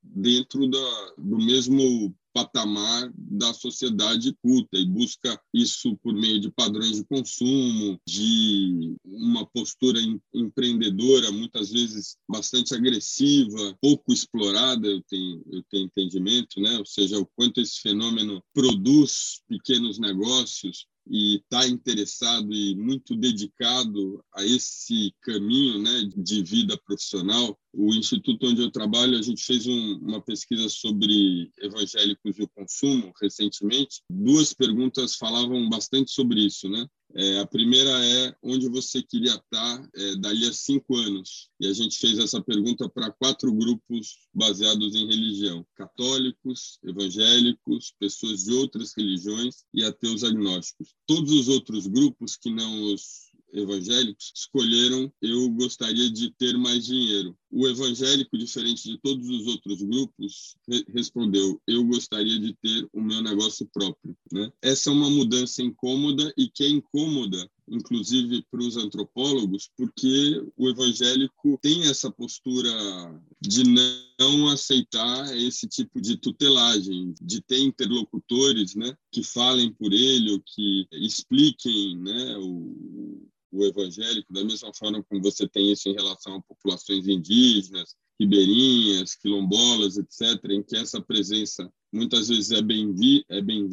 dentro 0.02 0.70
da, 0.70 1.14
do 1.18 1.38
mesmo 1.38 2.16
patamar 2.34 3.12
da 3.16 3.54
sociedade 3.54 4.36
culta 4.42 4.78
e 4.78 4.86
busca 4.86 5.40
isso 5.54 5.98
por 5.98 6.14
meio 6.14 6.40
de 6.40 6.52
padrões 6.52 6.98
de 6.98 7.04
consumo, 7.06 8.00
de 8.08 8.96
uma 9.04 9.46
postura 9.46 10.00
empreendedora, 10.34 11.32
muitas 11.32 11.72
vezes 11.72 12.18
bastante 12.30 12.74
agressiva, 12.74 13.78
pouco 13.82 14.12
explorada, 14.12 14.88
eu 14.88 15.02
tenho, 15.10 15.44
eu 15.52 15.64
tenho 15.70 15.86
entendimento, 15.86 16.60
né? 16.60 16.78
ou 16.78 16.86
seja, 16.86 17.20
o 17.20 17.26
quanto 17.36 17.62
esse 17.62 17.82
fenômeno 17.82 18.44
produz 18.54 19.42
pequenos 19.48 20.00
negócios 20.00 20.86
e 21.10 21.38
está 21.38 21.68
interessado 21.68 22.54
e 22.54 22.76
muito 22.76 23.16
dedicado 23.16 24.24
a 24.34 24.46
esse 24.46 25.14
caminho 25.22 25.82
né, 25.82 26.10
de 26.16 26.44
vida 26.44 26.78
profissional. 26.86 27.58
O 27.74 27.94
instituto 27.94 28.48
onde 28.48 28.62
eu 28.62 28.72
trabalho, 28.72 29.18
a 29.18 29.22
gente 29.22 29.44
fez 29.44 29.66
um, 29.66 29.98
uma 29.98 30.22
pesquisa 30.22 30.70
sobre 30.70 31.52
evangélicos 31.60 32.38
e 32.38 32.44
o 32.44 32.50
consumo 32.50 33.12
recentemente. 33.20 34.02
Duas 34.12 34.54
perguntas 34.54 35.16
falavam 35.16 35.68
bastante 35.68 36.12
sobre 36.12 36.46
isso, 36.46 36.70
né? 36.70 36.86
É, 37.16 37.40
a 37.40 37.46
primeira 37.46 37.90
é 38.06 38.36
onde 38.44 38.70
você 38.70 39.02
queria 39.02 39.34
estar 39.34 39.90
é, 39.96 40.16
dali 40.18 40.48
a 40.48 40.54
cinco 40.54 40.96
anos. 40.96 41.50
E 41.60 41.68
a 41.68 41.74
gente 41.74 41.98
fez 41.98 42.20
essa 42.20 42.42
pergunta 42.42 42.88
para 42.88 43.12
quatro 43.12 43.52
grupos 43.52 44.28
baseados 44.34 44.96
em 44.96 45.08
religião: 45.08 45.66
católicos, 45.76 46.80
evangélicos, 46.84 47.94
pessoas 48.00 48.44
de 48.44 48.54
outras 48.54 48.94
religiões 48.96 49.66
e 49.74 49.84
ateus 49.84 50.24
agnósticos. 50.24 50.94
Todos 51.08 51.32
os 51.32 51.48
outros 51.48 51.88
grupos 51.88 52.38
que 52.38 52.52
não 52.52 52.94
os 52.94 53.29
evangélicos 53.54 54.32
escolheram 54.36 55.12
eu 55.22 55.50
gostaria 55.52 56.10
de 56.10 56.32
ter 56.32 56.58
mais 56.58 56.86
dinheiro. 56.86 57.38
O 57.52 57.68
evangélico, 57.68 58.38
diferente 58.38 58.84
de 58.84 58.98
todos 59.00 59.28
os 59.28 59.48
outros 59.48 59.82
grupos, 59.82 60.56
re 60.68 60.86
respondeu 60.90 61.62
eu 61.68 61.84
gostaria 61.84 62.40
de 62.40 62.54
ter 62.62 62.88
o 62.94 63.02
meu 63.02 63.22
negócio 63.22 63.68
próprio. 63.74 64.16
Né? 64.32 64.52
Essa 64.62 64.90
é 64.90 64.94
uma 64.94 65.10
mudança 65.10 65.62
incômoda 65.62 66.32
e 66.38 66.50
que 66.50 66.64
é 66.64 66.70
incômoda 66.70 67.50
inclusive 67.70 68.44
para 68.50 68.62
os 68.62 68.76
antropólogos, 68.78 69.70
porque 69.78 70.44
o 70.58 70.70
evangélico 70.70 71.58
tem 71.62 71.88
essa 71.88 72.12
postura 72.12 72.72
de 73.40 73.64
não 74.20 74.48
aceitar 74.48 75.36
esse 75.38 75.68
tipo 75.68 76.02
de 76.02 76.18
tutelagem, 76.18 77.14
de 77.22 77.42
ter 77.42 77.60
interlocutores 77.60 78.76
né, 78.76 78.96
que 79.12 79.24
falem 79.24 79.72
por 79.74 79.94
ele, 79.94 80.32
ou 80.32 80.42
que 80.42 80.88
expliquem 80.94 81.98
né, 81.98 82.38
o, 82.38 83.28
o 83.52 83.66
evangélico, 83.66 84.34
da 84.34 84.44
mesma 84.44 84.72
forma 84.74 85.04
como 85.04 85.22
você 85.22 85.48
tem 85.48 85.72
isso 85.72 85.90
em 85.90 85.94
relação 85.94 86.36
a 86.36 86.42
populações 86.42 87.08
indígenas, 87.08 87.96
ribeirinhas, 88.20 89.16
quilombolas, 89.16 89.98
etc., 89.98 90.44
em 90.52 90.62
que 90.62 90.76
essa 90.76 91.02
presença 91.02 91.72
muitas 91.92 92.28
vezes 92.28 92.52
é 92.52 92.62
bem-vinda, 92.62 93.26
é 93.30 93.42
bem 93.42 93.68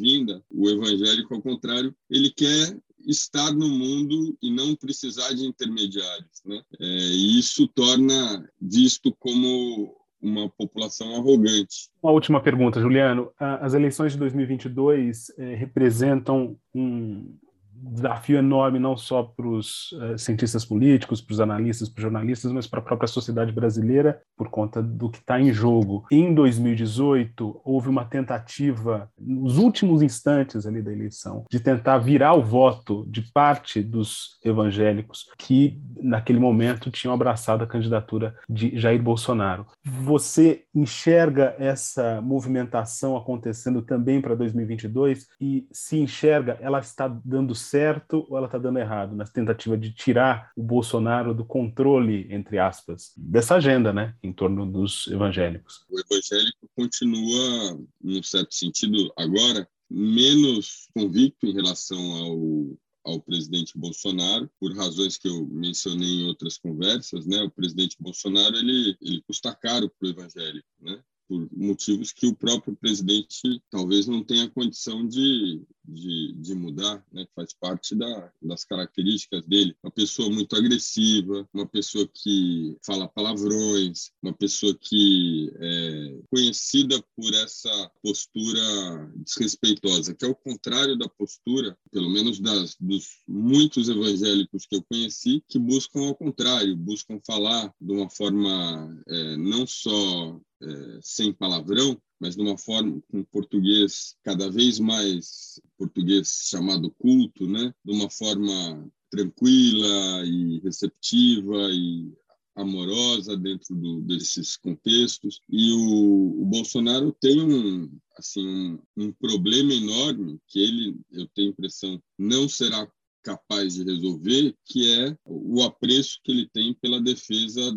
o 0.49 0.69
evangélico, 0.69 1.35
ao 1.35 1.41
contrário, 1.41 1.95
ele 2.09 2.31
quer 2.31 2.77
estar 3.05 3.51
no 3.51 3.69
mundo 3.69 4.37
e 4.41 4.49
não 4.49 4.75
precisar 4.75 5.33
de 5.33 5.45
intermediários. 5.45 6.41
Né? 6.45 6.61
É, 6.79 6.85
e 6.85 7.39
isso 7.39 7.67
torna 7.67 8.49
visto 8.59 9.15
como 9.19 9.95
uma 10.21 10.49
população 10.49 11.15
arrogante. 11.15 11.89
Uma 12.01 12.11
última 12.11 12.41
pergunta, 12.41 12.81
Juliano. 12.81 13.31
As 13.39 13.73
eleições 13.73 14.13
de 14.13 14.17
2022 14.17 15.29
eh, 15.37 15.55
representam 15.55 16.57
um, 16.73 17.37
desafio 17.81 18.37
enorme 18.37 18.79
não 18.79 18.97
só 18.97 19.23
para 19.23 19.47
os 19.47 19.91
uh, 19.93 20.17
cientistas 20.17 20.65
políticos, 20.65 21.21
para 21.21 21.33
os 21.33 21.39
analistas, 21.39 21.89
para 21.89 21.99
os 21.99 22.03
jornalistas, 22.03 22.51
mas 22.51 22.67
para 22.67 22.79
a 22.79 22.83
própria 22.83 23.07
sociedade 23.07 23.51
brasileira 23.51 24.21
por 24.35 24.49
conta 24.49 24.81
do 24.81 25.09
que 25.09 25.19
está 25.19 25.39
em 25.39 25.51
jogo. 25.51 26.05
Em 26.11 26.33
2018 26.33 27.61
houve 27.63 27.89
uma 27.89 28.05
tentativa 28.05 29.09
nos 29.19 29.57
últimos 29.57 30.01
instantes 30.01 30.65
ali 30.65 30.81
da 30.81 30.91
eleição 30.91 31.45
de 31.49 31.59
tentar 31.59 31.97
virar 31.97 32.33
o 32.33 32.43
voto 32.43 33.05
de 33.09 33.21
parte 33.31 33.81
dos 33.81 34.39
evangélicos 34.43 35.25
que 35.37 35.79
naquele 36.01 36.39
momento 36.39 36.91
tinham 36.91 37.13
abraçado 37.13 37.63
a 37.63 37.67
candidatura 37.67 38.35
de 38.49 38.77
Jair 38.77 39.01
Bolsonaro. 39.01 39.65
Você 39.83 40.63
enxerga 40.73 41.55
essa 41.57 42.21
movimentação 42.21 43.17
acontecendo 43.17 43.81
também 43.81 44.21
para 44.21 44.35
2022 44.35 45.27
e 45.39 45.67
se 45.71 45.99
enxerga, 45.99 46.57
ela 46.61 46.79
está 46.79 47.07
dando 47.07 47.55
certo 47.69 48.25
ou 48.29 48.37
ela 48.37 48.47
está 48.47 48.57
dando 48.57 48.79
errado 48.79 49.15
na 49.15 49.25
tentativa 49.25 49.77
de 49.77 49.91
tirar 49.91 50.51
o 50.55 50.63
Bolsonaro 50.63 51.33
do 51.33 51.45
controle, 51.45 52.27
entre 52.29 52.57
aspas, 52.57 53.13
dessa 53.15 53.55
agenda, 53.55 53.93
né, 53.93 54.15
em 54.23 54.33
torno 54.33 54.65
dos 54.65 55.07
evangélicos? 55.07 55.85
O 55.89 55.99
evangélico 55.99 56.69
continua, 56.75 57.79
num 58.01 58.23
certo 58.23 58.53
sentido, 58.53 59.11
agora 59.17 59.67
menos 59.89 60.89
convicto 60.93 61.45
em 61.45 61.53
relação 61.53 61.99
ao 62.15 62.77
ao 63.07 63.21
presidente 63.21 63.71
Bolsonaro 63.77 64.51
por 64.59 64.75
razões 64.75 65.17
que 65.17 65.29
eu 65.29 65.47
mencionei 65.47 66.09
em 66.09 66.25
outras 66.25 66.57
conversas, 66.57 67.25
né? 67.25 67.41
O 67.41 67.49
presidente 67.49 67.95
Bolsonaro 67.97 68.57
ele 68.57 68.97
ele 69.01 69.21
custa 69.25 69.55
caro 69.55 69.89
para 69.97 70.07
o 70.07 70.11
evangélico, 70.11 70.67
né? 70.81 71.01
por 71.27 71.47
motivos 71.51 72.13
que 72.13 72.25
o 72.25 72.35
próprio 72.35 72.75
presidente 72.75 73.61
talvez 73.69 74.07
não 74.07 74.23
tenha 74.23 74.49
condição 74.49 75.05
de, 75.05 75.61
de, 75.87 76.33
de 76.33 76.53
mudar, 76.53 77.03
né? 77.11 77.25
faz 77.35 77.53
parte 77.53 77.95
da, 77.95 78.31
das 78.41 78.63
características 78.65 79.45
dele. 79.45 79.75
Uma 79.83 79.91
pessoa 79.91 80.29
muito 80.29 80.55
agressiva, 80.55 81.47
uma 81.53 81.67
pessoa 81.67 82.07
que 82.07 82.75
fala 82.85 83.07
palavrões, 83.07 84.11
uma 84.21 84.33
pessoa 84.33 84.75
que 84.79 85.51
é 85.59 86.19
conhecida 86.29 87.03
por 87.15 87.33
essa 87.33 87.91
postura 88.01 89.11
desrespeitosa, 89.15 90.13
que 90.13 90.25
é 90.25 90.27
o 90.27 90.35
contrário 90.35 90.97
da 90.97 91.07
postura, 91.07 91.77
pelo 91.91 92.09
menos 92.09 92.39
das, 92.39 92.75
dos 92.79 93.23
muitos 93.27 93.89
evangélicos 93.89 94.65
que 94.65 94.75
eu 94.75 94.83
conheci, 94.83 95.43
que 95.47 95.57
buscam 95.57 96.07
ao 96.07 96.15
contrário, 96.15 96.75
buscam 96.75 97.19
falar 97.25 97.73
de 97.79 97.91
uma 97.91 98.09
forma 98.09 99.01
é, 99.07 99.37
não 99.37 99.65
só 99.65 100.39
é, 100.61 100.99
sem 101.01 101.33
palavrão, 101.33 101.99
mas 102.19 102.35
de 102.35 102.41
uma 102.41 102.57
forma 102.57 103.01
com 103.11 103.23
português 103.25 104.15
cada 104.23 104.49
vez 104.49 104.79
mais 104.79 105.61
português 105.77 106.47
chamado 106.49 106.91
culto, 106.91 107.47
né? 107.47 107.73
De 107.85 107.91
uma 107.91 108.09
forma 108.09 108.89
tranquila 109.09 110.25
e 110.25 110.59
receptiva 110.59 111.69
e 111.71 112.11
amorosa 112.55 113.37
dentro 113.37 113.75
do, 113.75 114.01
desses 114.01 114.57
contextos 114.57 115.39
e 115.47 115.71
o, 115.71 116.41
o, 116.41 116.45
Bolsonaro 116.45 117.15
tem 117.21 117.39
um 117.39 117.89
assim 118.17 118.45
um, 118.47 118.79
um 118.97 119.11
problema 119.11 119.71
enorme 119.73 120.39
que 120.47 120.59
ele 120.59 120.99
eu 121.11 121.27
tenho 121.35 121.49
a 121.49 121.51
impressão 121.51 122.01
não 122.17 122.49
será 122.49 122.91
capaz 123.21 123.75
de 123.75 123.83
resolver 123.83 124.55
que 124.65 124.91
é 124.91 125.15
o 125.23 125.61
apreço 125.61 126.19
que 126.23 126.31
ele 126.31 126.49
tem 126.49 126.73
pela 126.73 126.99
defesa 126.99 127.71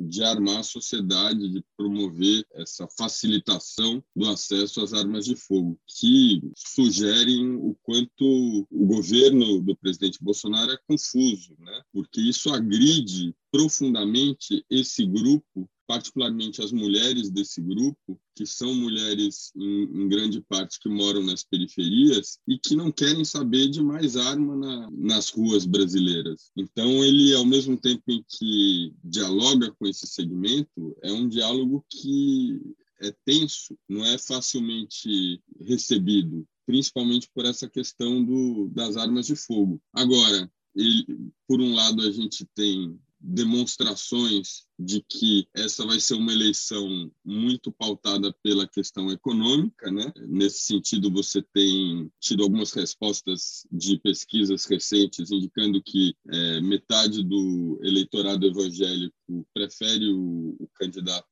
de 0.00 0.22
armar 0.22 0.58
a 0.58 0.62
sociedade, 0.62 1.48
de 1.48 1.64
promover 1.76 2.46
essa 2.54 2.88
facilitação 2.98 4.02
do 4.16 4.28
acesso 4.28 4.80
às 4.80 4.92
armas 4.92 5.26
de 5.26 5.36
fogo, 5.36 5.78
que 5.86 6.40
sugerem 6.56 7.56
o 7.56 7.76
quanto 7.82 8.66
o 8.70 8.86
governo 8.86 9.60
do 9.60 9.76
presidente 9.76 10.22
Bolsonaro 10.22 10.72
é 10.72 10.78
confuso, 10.86 11.54
né? 11.58 11.82
porque 11.92 12.20
isso 12.20 12.52
agride 12.52 13.34
profundamente 13.52 14.64
esse 14.70 15.04
grupo 15.06 15.68
particularmente 15.90 16.62
as 16.62 16.70
mulheres 16.70 17.30
desse 17.30 17.60
grupo, 17.60 18.16
que 18.36 18.46
são 18.46 18.72
mulheres 18.72 19.50
em, 19.56 19.82
em, 19.82 20.08
grande 20.08 20.40
parte 20.40 20.78
que 20.78 20.88
moram 20.88 21.20
nas 21.20 21.42
periferias 21.42 22.38
e 22.46 22.56
que 22.56 22.76
não 22.76 22.92
querem 22.92 23.24
saber 23.24 23.68
de 23.68 23.82
mais 23.82 24.16
arma 24.16 24.54
na, 24.54 24.88
nas 24.92 25.30
ruas 25.30 25.66
brasileiras. 25.66 26.52
Então, 26.56 27.04
ele, 27.04 27.34
ao 27.34 27.44
mesmo 27.44 27.76
tempo 27.76 28.04
em 28.06 28.24
que 28.28 28.94
dialoga 29.02 29.72
com 29.72 29.84
esse 29.84 30.06
segmento, 30.06 30.96
é 31.02 31.12
um 31.12 31.28
diálogo 31.28 31.84
que 31.90 32.60
é 33.00 33.12
tenso, 33.24 33.76
não 33.88 34.04
é 34.04 34.16
facilmente 34.16 35.42
recebido, 35.60 36.46
principalmente 36.64 37.28
por 37.34 37.44
essa 37.44 37.68
questão 37.68 38.24
do, 38.24 38.68
das 38.68 38.96
armas 38.96 39.26
de 39.26 39.34
fogo. 39.34 39.82
Agora, 39.92 40.48
ele, 40.72 41.04
por 41.48 41.60
um 41.60 41.74
lado, 41.74 42.00
a 42.02 42.12
gente 42.12 42.46
tem 42.54 42.96
demonstrações 43.20 44.64
de 44.78 45.02
que 45.02 45.46
essa 45.54 45.84
vai 45.84 46.00
ser 46.00 46.14
uma 46.14 46.32
eleição 46.32 47.10
muito 47.22 47.70
pautada 47.70 48.34
pela 48.42 48.66
questão 48.66 49.10
econômica, 49.12 49.90
né? 49.90 50.10
Nesse 50.26 50.60
sentido, 50.60 51.10
você 51.10 51.42
tem 51.52 52.10
tido 52.18 52.42
algumas 52.42 52.72
respostas 52.72 53.66
de 53.70 53.98
pesquisas 53.98 54.64
recentes 54.64 55.30
indicando 55.30 55.82
que 55.82 56.14
é, 56.32 56.60
metade 56.62 57.22
do 57.22 57.78
eleitorado 57.82 58.46
evangélico 58.46 59.14
prefere 59.52 60.08
o, 60.08 60.56
o 60.58 60.68
candidato 60.74 61.26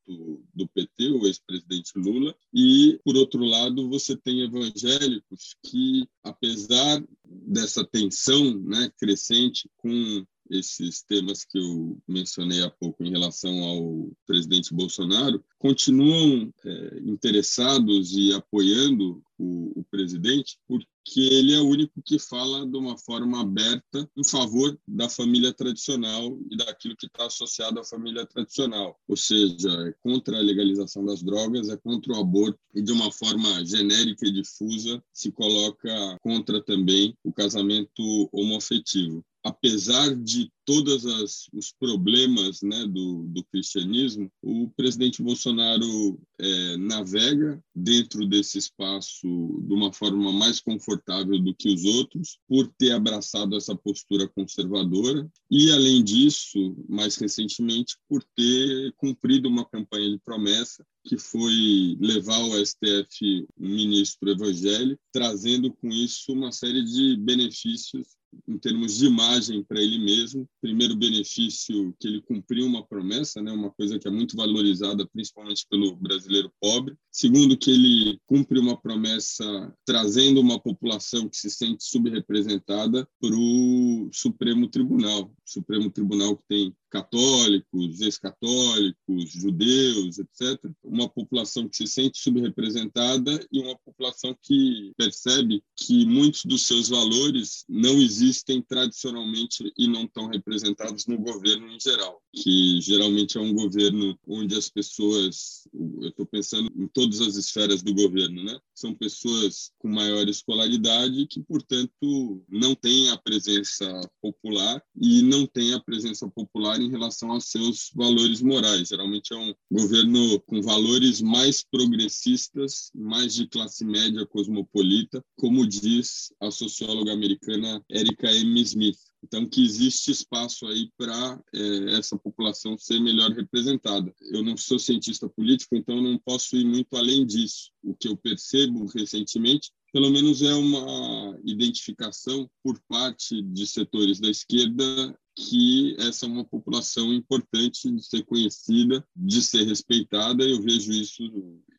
do 0.55 0.69
PT, 0.69 1.09
o 1.09 1.27
ex-presidente 1.27 1.93
Lula, 1.97 2.35
e 2.53 3.01
por 3.03 3.17
outro 3.17 3.43
lado, 3.45 3.89
você 3.89 4.15
tem 4.15 4.43
evangélicos 4.43 5.57
que, 5.65 6.07
apesar 6.23 7.03
dessa 7.25 7.85
tensão, 7.85 8.59
né, 8.59 8.91
crescente 8.99 9.69
com 9.79 10.27
esses 10.51 11.03
temas 11.03 11.45
que 11.45 11.59
eu 11.59 11.99
mencionei 12.07 12.63
há 12.63 12.71
pouco 12.71 13.05
em 13.05 13.11
relação 13.11 13.63
ao 13.63 14.11
presidente 14.27 14.75
Bolsonaro, 14.75 15.45
continuam 15.59 16.53
é, 16.65 17.01
interessados 17.05 18.13
e 18.13 18.33
apoiando 18.33 19.23
o, 19.39 19.81
o, 19.81 19.85
presidente, 19.85 20.59
porque 20.67 21.21
ele 21.21 21.55
é 21.55 21.61
o 21.61 21.69
único 21.69 22.03
que 22.03 22.19
fala 22.19 22.67
de 22.67 22.77
uma 22.77 22.99
forma 22.99 23.41
aberta 23.41 24.09
em 24.17 24.25
favor 24.25 24.79
da 24.87 25.09
família 25.09 25.53
tradicional 25.53 26.37
e 26.51 26.57
daquilo 26.57 26.97
que 26.97 27.07
está 27.07 27.27
associado 27.27 27.79
à 27.79 27.85
família 27.85 28.27
tradicional, 28.27 28.99
ou 29.07 29.17
seja, 29.17 29.71
é 29.87 29.95
contra 30.03 30.39
a 30.39 30.43
legalização 30.43 31.05
das 31.05 31.23
drogas, 31.23 31.69
é 31.69 31.77
contra 31.77 32.13
o 32.13 32.21
aborto 32.21 32.59
e 32.75 32.83
de 32.83 32.93
uma 32.93 33.13
forma 33.13 33.65
genérica 33.65 34.27
e 34.27 34.33
difusa 34.33 35.03
se 35.13 35.31
coloca 35.31 36.17
contra 36.21 36.63
também 36.63 37.17
o 37.23 37.33
casamento 37.33 38.29
homoafetivo 38.33 39.25
apesar 39.49 40.15
de 40.15 40.51
todos 40.67 41.07
os 41.55 41.73
problemas 41.81 42.61
né, 42.61 42.87
do, 42.87 43.23
do, 43.29 43.43
cristianismo, 43.45 44.31
o 44.43 44.69
presidente 44.77 45.23
Bolsonaro 45.23 46.21
é, 46.39 46.77
navega 46.77 47.59
dentro 47.75 48.27
desse 48.27 48.59
espaço 48.59 49.27
de 49.63 49.73
uma 49.73 49.91
forma 49.95 50.31
mais 50.31 50.61
confortável 50.61 51.39
do 51.39 51.55
que 51.55 51.73
os 51.73 51.85
outros, 51.87 52.39
por 52.47 52.69
ter 52.77 52.93
abraçado 52.93 53.57
essa 53.57 53.75
postura 53.75 54.29
conservadora 54.29 55.27
e, 55.51 55.71
além 55.73 56.05
disso, 56.05 56.77
mais 56.87 57.17
recentemente, 57.17 57.97
por 58.07 58.23
ter 58.37 58.93
cumprido 58.99 59.49
uma 59.49 59.65
campanha 59.65 60.11
de 60.11 60.19
promessa 60.19 60.85
que 61.03 61.17
foi 61.17 61.97
levar 61.99 62.37
ao 62.37 62.67
STF 62.67 63.47
um 63.59 63.69
ministro 63.69 64.29
evangélico, 64.29 65.01
trazendo 65.11 65.73
com 65.73 65.89
isso 65.89 66.31
uma 66.31 66.53
série 66.53 66.85
de 66.85 67.17
benefícios 67.17 68.19
em 68.47 68.59
termos 68.59 68.97
de 68.99 69.07
imagem 69.07 69.65
para 69.65 69.81
ele 69.81 69.99
mesmo. 69.99 70.49
Primeiro 70.61 70.97
benefício 70.97 71.95
que 71.99 72.09
ele 72.09 72.23
cumpriu 72.23 72.67
uma 72.67 72.87
promessa, 72.87 73.41
né, 73.43 73.53
uma 73.53 73.71
coisa 73.71 73.99
que 73.99 74.07
é 74.07 74.11
muito 74.11 74.37
valorizada 74.37 75.07
principalmente 75.07 75.67
pelo 75.69 75.97
brasileiro 75.97 76.53
pobre. 76.61 76.97
Segundo 77.11 77.57
que 77.57 77.71
ele 77.71 78.21
cumpre 78.27 78.59
uma 78.59 78.81
promessa 78.81 79.75
trazendo 79.85 80.41
uma 80.41 80.61
população 80.61 81.29
que 81.29 81.37
se 81.37 81.51
sente 81.51 81.85
subrepresentada 81.85 83.09
para 83.21 83.35
o 83.35 84.09
Supremo 84.13 84.69
Tribunal. 84.69 85.33
Supremo 85.45 85.91
Tribunal 85.91 86.37
que 86.37 86.45
tem 86.49 86.75
católicos, 86.91 88.01
ex-católicos, 88.01 89.31
judeus, 89.31 90.19
etc. 90.19 90.59
Uma 90.83 91.09
população 91.09 91.69
que 91.69 91.77
se 91.77 91.87
sente 91.87 92.19
subrepresentada 92.19 93.47
e 93.53 93.61
uma 93.61 93.77
população 93.79 94.37
que 94.43 94.93
percebe 94.97 95.63
que 95.77 96.07
muitos 96.07 96.45
dos 96.45 96.67
seus 96.67 96.89
valores 96.89 97.65
não 97.69 98.01
existem 98.01 98.28
tradicionalmente 98.67 99.73
e 99.77 99.89
não 99.89 100.05
estão 100.05 100.27
representados 100.27 101.07
no 101.07 101.19
governo 101.19 101.69
em 101.69 101.81
geral, 101.81 102.21
que 102.35 102.81
geralmente 102.81 103.37
é 103.37 103.41
um 103.41 103.53
governo 103.53 104.19
onde 104.27 104.57
as 104.57 104.69
pessoas, 104.69 105.69
eu 106.01 106.09
estou 106.09 106.27
pensando 106.27 106.71
em 106.77 106.87
todas 106.89 107.21
as 107.21 107.37
esferas 107.37 107.83
do 107.83 107.95
governo, 107.95 108.43
né? 108.45 108.59
São 108.75 108.95
pessoas 108.95 109.71
com 109.79 109.89
maior 109.89 110.29
escolaridade 110.29 111.27
que, 111.27 111.43
portanto, 111.43 112.43
não 112.49 112.75
têm 112.75 113.11
a 113.11 113.17
presença 113.17 114.01
popular 114.21 114.83
e 115.01 115.23
não 115.23 115.47
têm 115.47 115.75
a 115.75 115.81
presença 115.81 116.29
popular 116.29 116.81
em 116.81 116.91
relação 116.91 117.33
aos 117.33 117.47
seus 117.47 117.91
valores 117.95 118.41
morais. 118.41 118.89
Geralmente 118.89 119.33
é 119.33 119.37
um 119.37 119.55
governo 119.71 120.41
com 120.41 120.63
valores 120.63 121.21
mais 121.21 121.65
progressistas, 121.65 122.91
mais 122.95 123.35
de 123.35 123.47
classe 123.47 123.85
média 123.85 124.27
cosmopolita, 124.27 125.25
como 125.37 125.67
diz 125.67 126.33
a 126.41 126.51
socióloga 126.51 127.13
americana 127.13 127.83
Erika 128.09 128.33
M. 128.33 128.61
Smith. 128.63 128.99
Então, 129.23 129.47
que 129.47 129.65
existe 129.65 130.11
espaço 130.11 130.67
aí 130.67 130.91
para 130.97 131.43
é, 131.53 131.99
essa 131.99 132.17
população 132.17 132.79
ser 132.79 133.01
melhor 133.01 133.31
representada. 133.33 134.15
Eu 134.33 134.43
não 134.43 134.57
sou 134.57 134.79
cientista 134.79 135.29
político, 135.29 135.77
então 135.77 136.01
não 136.01 136.19
posso 136.19 136.57
ir 136.57 136.65
muito 136.65 136.97
além 136.97 137.27
disso. 137.27 137.71
O 137.83 137.95
que 137.95 138.09
eu 138.09 138.17
percebo 138.17 138.87
recentemente 138.87 139.71
pelo 139.93 140.11
menos 140.11 140.43
é 140.43 140.55
uma 140.55 141.39
identificação 141.45 142.49
por 142.63 142.79
parte 142.89 143.41
de 143.43 143.67
setores 143.67 144.21
da 144.21 144.29
esquerda 144.29 145.19
que 145.35 145.97
essa 146.01 146.27
é 146.27 146.29
uma 146.29 146.45
população 146.45 147.13
importante 147.13 147.91
de 147.91 148.05
ser 148.05 148.25
conhecida, 148.25 149.07
de 149.17 149.41
ser 149.41 149.65
respeitada. 149.65 150.45
Eu 150.45 150.61
vejo 150.61 150.93
isso, 150.93 151.23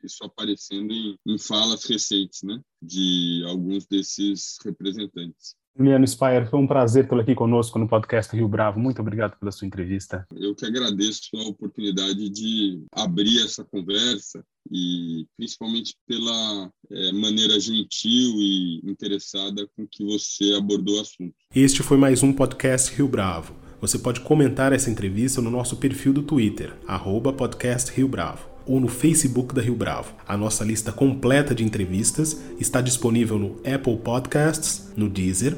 isso 0.03 0.23
aparecendo 0.23 0.91
em, 0.91 1.17
em 1.27 1.37
falas 1.37 1.83
recentes, 1.83 2.41
né, 2.41 2.59
de 2.81 3.43
alguns 3.45 3.85
desses 3.85 4.57
representantes. 4.63 5.55
Juliano 5.79 6.05
Spire, 6.05 6.45
foi 6.45 6.59
um 6.59 6.67
prazer 6.67 7.07
tê-lo 7.07 7.21
aqui 7.21 7.33
conosco 7.33 7.79
no 7.79 7.87
podcast 7.87 8.35
Rio 8.35 8.49
Bravo. 8.49 8.81
Muito 8.81 9.01
obrigado 9.01 9.39
pela 9.39 9.49
sua 9.49 9.65
entrevista. 9.65 10.27
Eu 10.35 10.53
que 10.53 10.65
agradeço 10.65 11.29
a 11.37 11.47
oportunidade 11.47 12.29
de 12.29 12.83
abrir 12.91 13.41
essa 13.45 13.63
conversa 13.63 14.43
e 14.69 15.25
principalmente 15.37 15.95
pela 16.05 16.69
é, 16.91 17.13
maneira 17.13 17.57
gentil 17.61 18.35
e 18.41 18.81
interessada 18.83 19.65
com 19.73 19.87
que 19.89 20.03
você 20.03 20.53
abordou 20.53 20.97
o 20.97 20.99
assunto. 20.99 21.33
Este 21.55 21.81
foi 21.81 21.95
mais 21.95 22.21
um 22.23 22.33
podcast 22.33 22.93
Rio 22.93 23.07
Bravo. 23.07 23.55
Você 23.79 23.97
pode 23.97 24.19
comentar 24.19 24.73
essa 24.73 24.89
entrevista 24.89 25.41
no 25.41 25.49
nosso 25.49 25.77
perfil 25.77 26.11
do 26.11 26.23
Twitter, 26.23 26.75
arroba 26.85 27.31
podcast 27.31 27.89
Rio 27.93 28.09
Bravo. 28.09 28.49
ou 28.67 28.79
no 28.79 28.89
Facebook 28.89 29.55
da 29.55 29.61
Rio 29.61 29.75
Bravo. 29.75 30.13
A 30.27 30.37
nossa 30.37 30.63
lista 30.63 30.91
completa 30.91 31.55
de 31.55 31.63
entrevistas 31.63 32.39
está 32.59 32.81
disponível 32.81 33.39
no 33.39 33.55
Apple 33.65 33.97
Podcasts, 33.97 34.91
no 34.95 35.09
Deezer, 35.09 35.57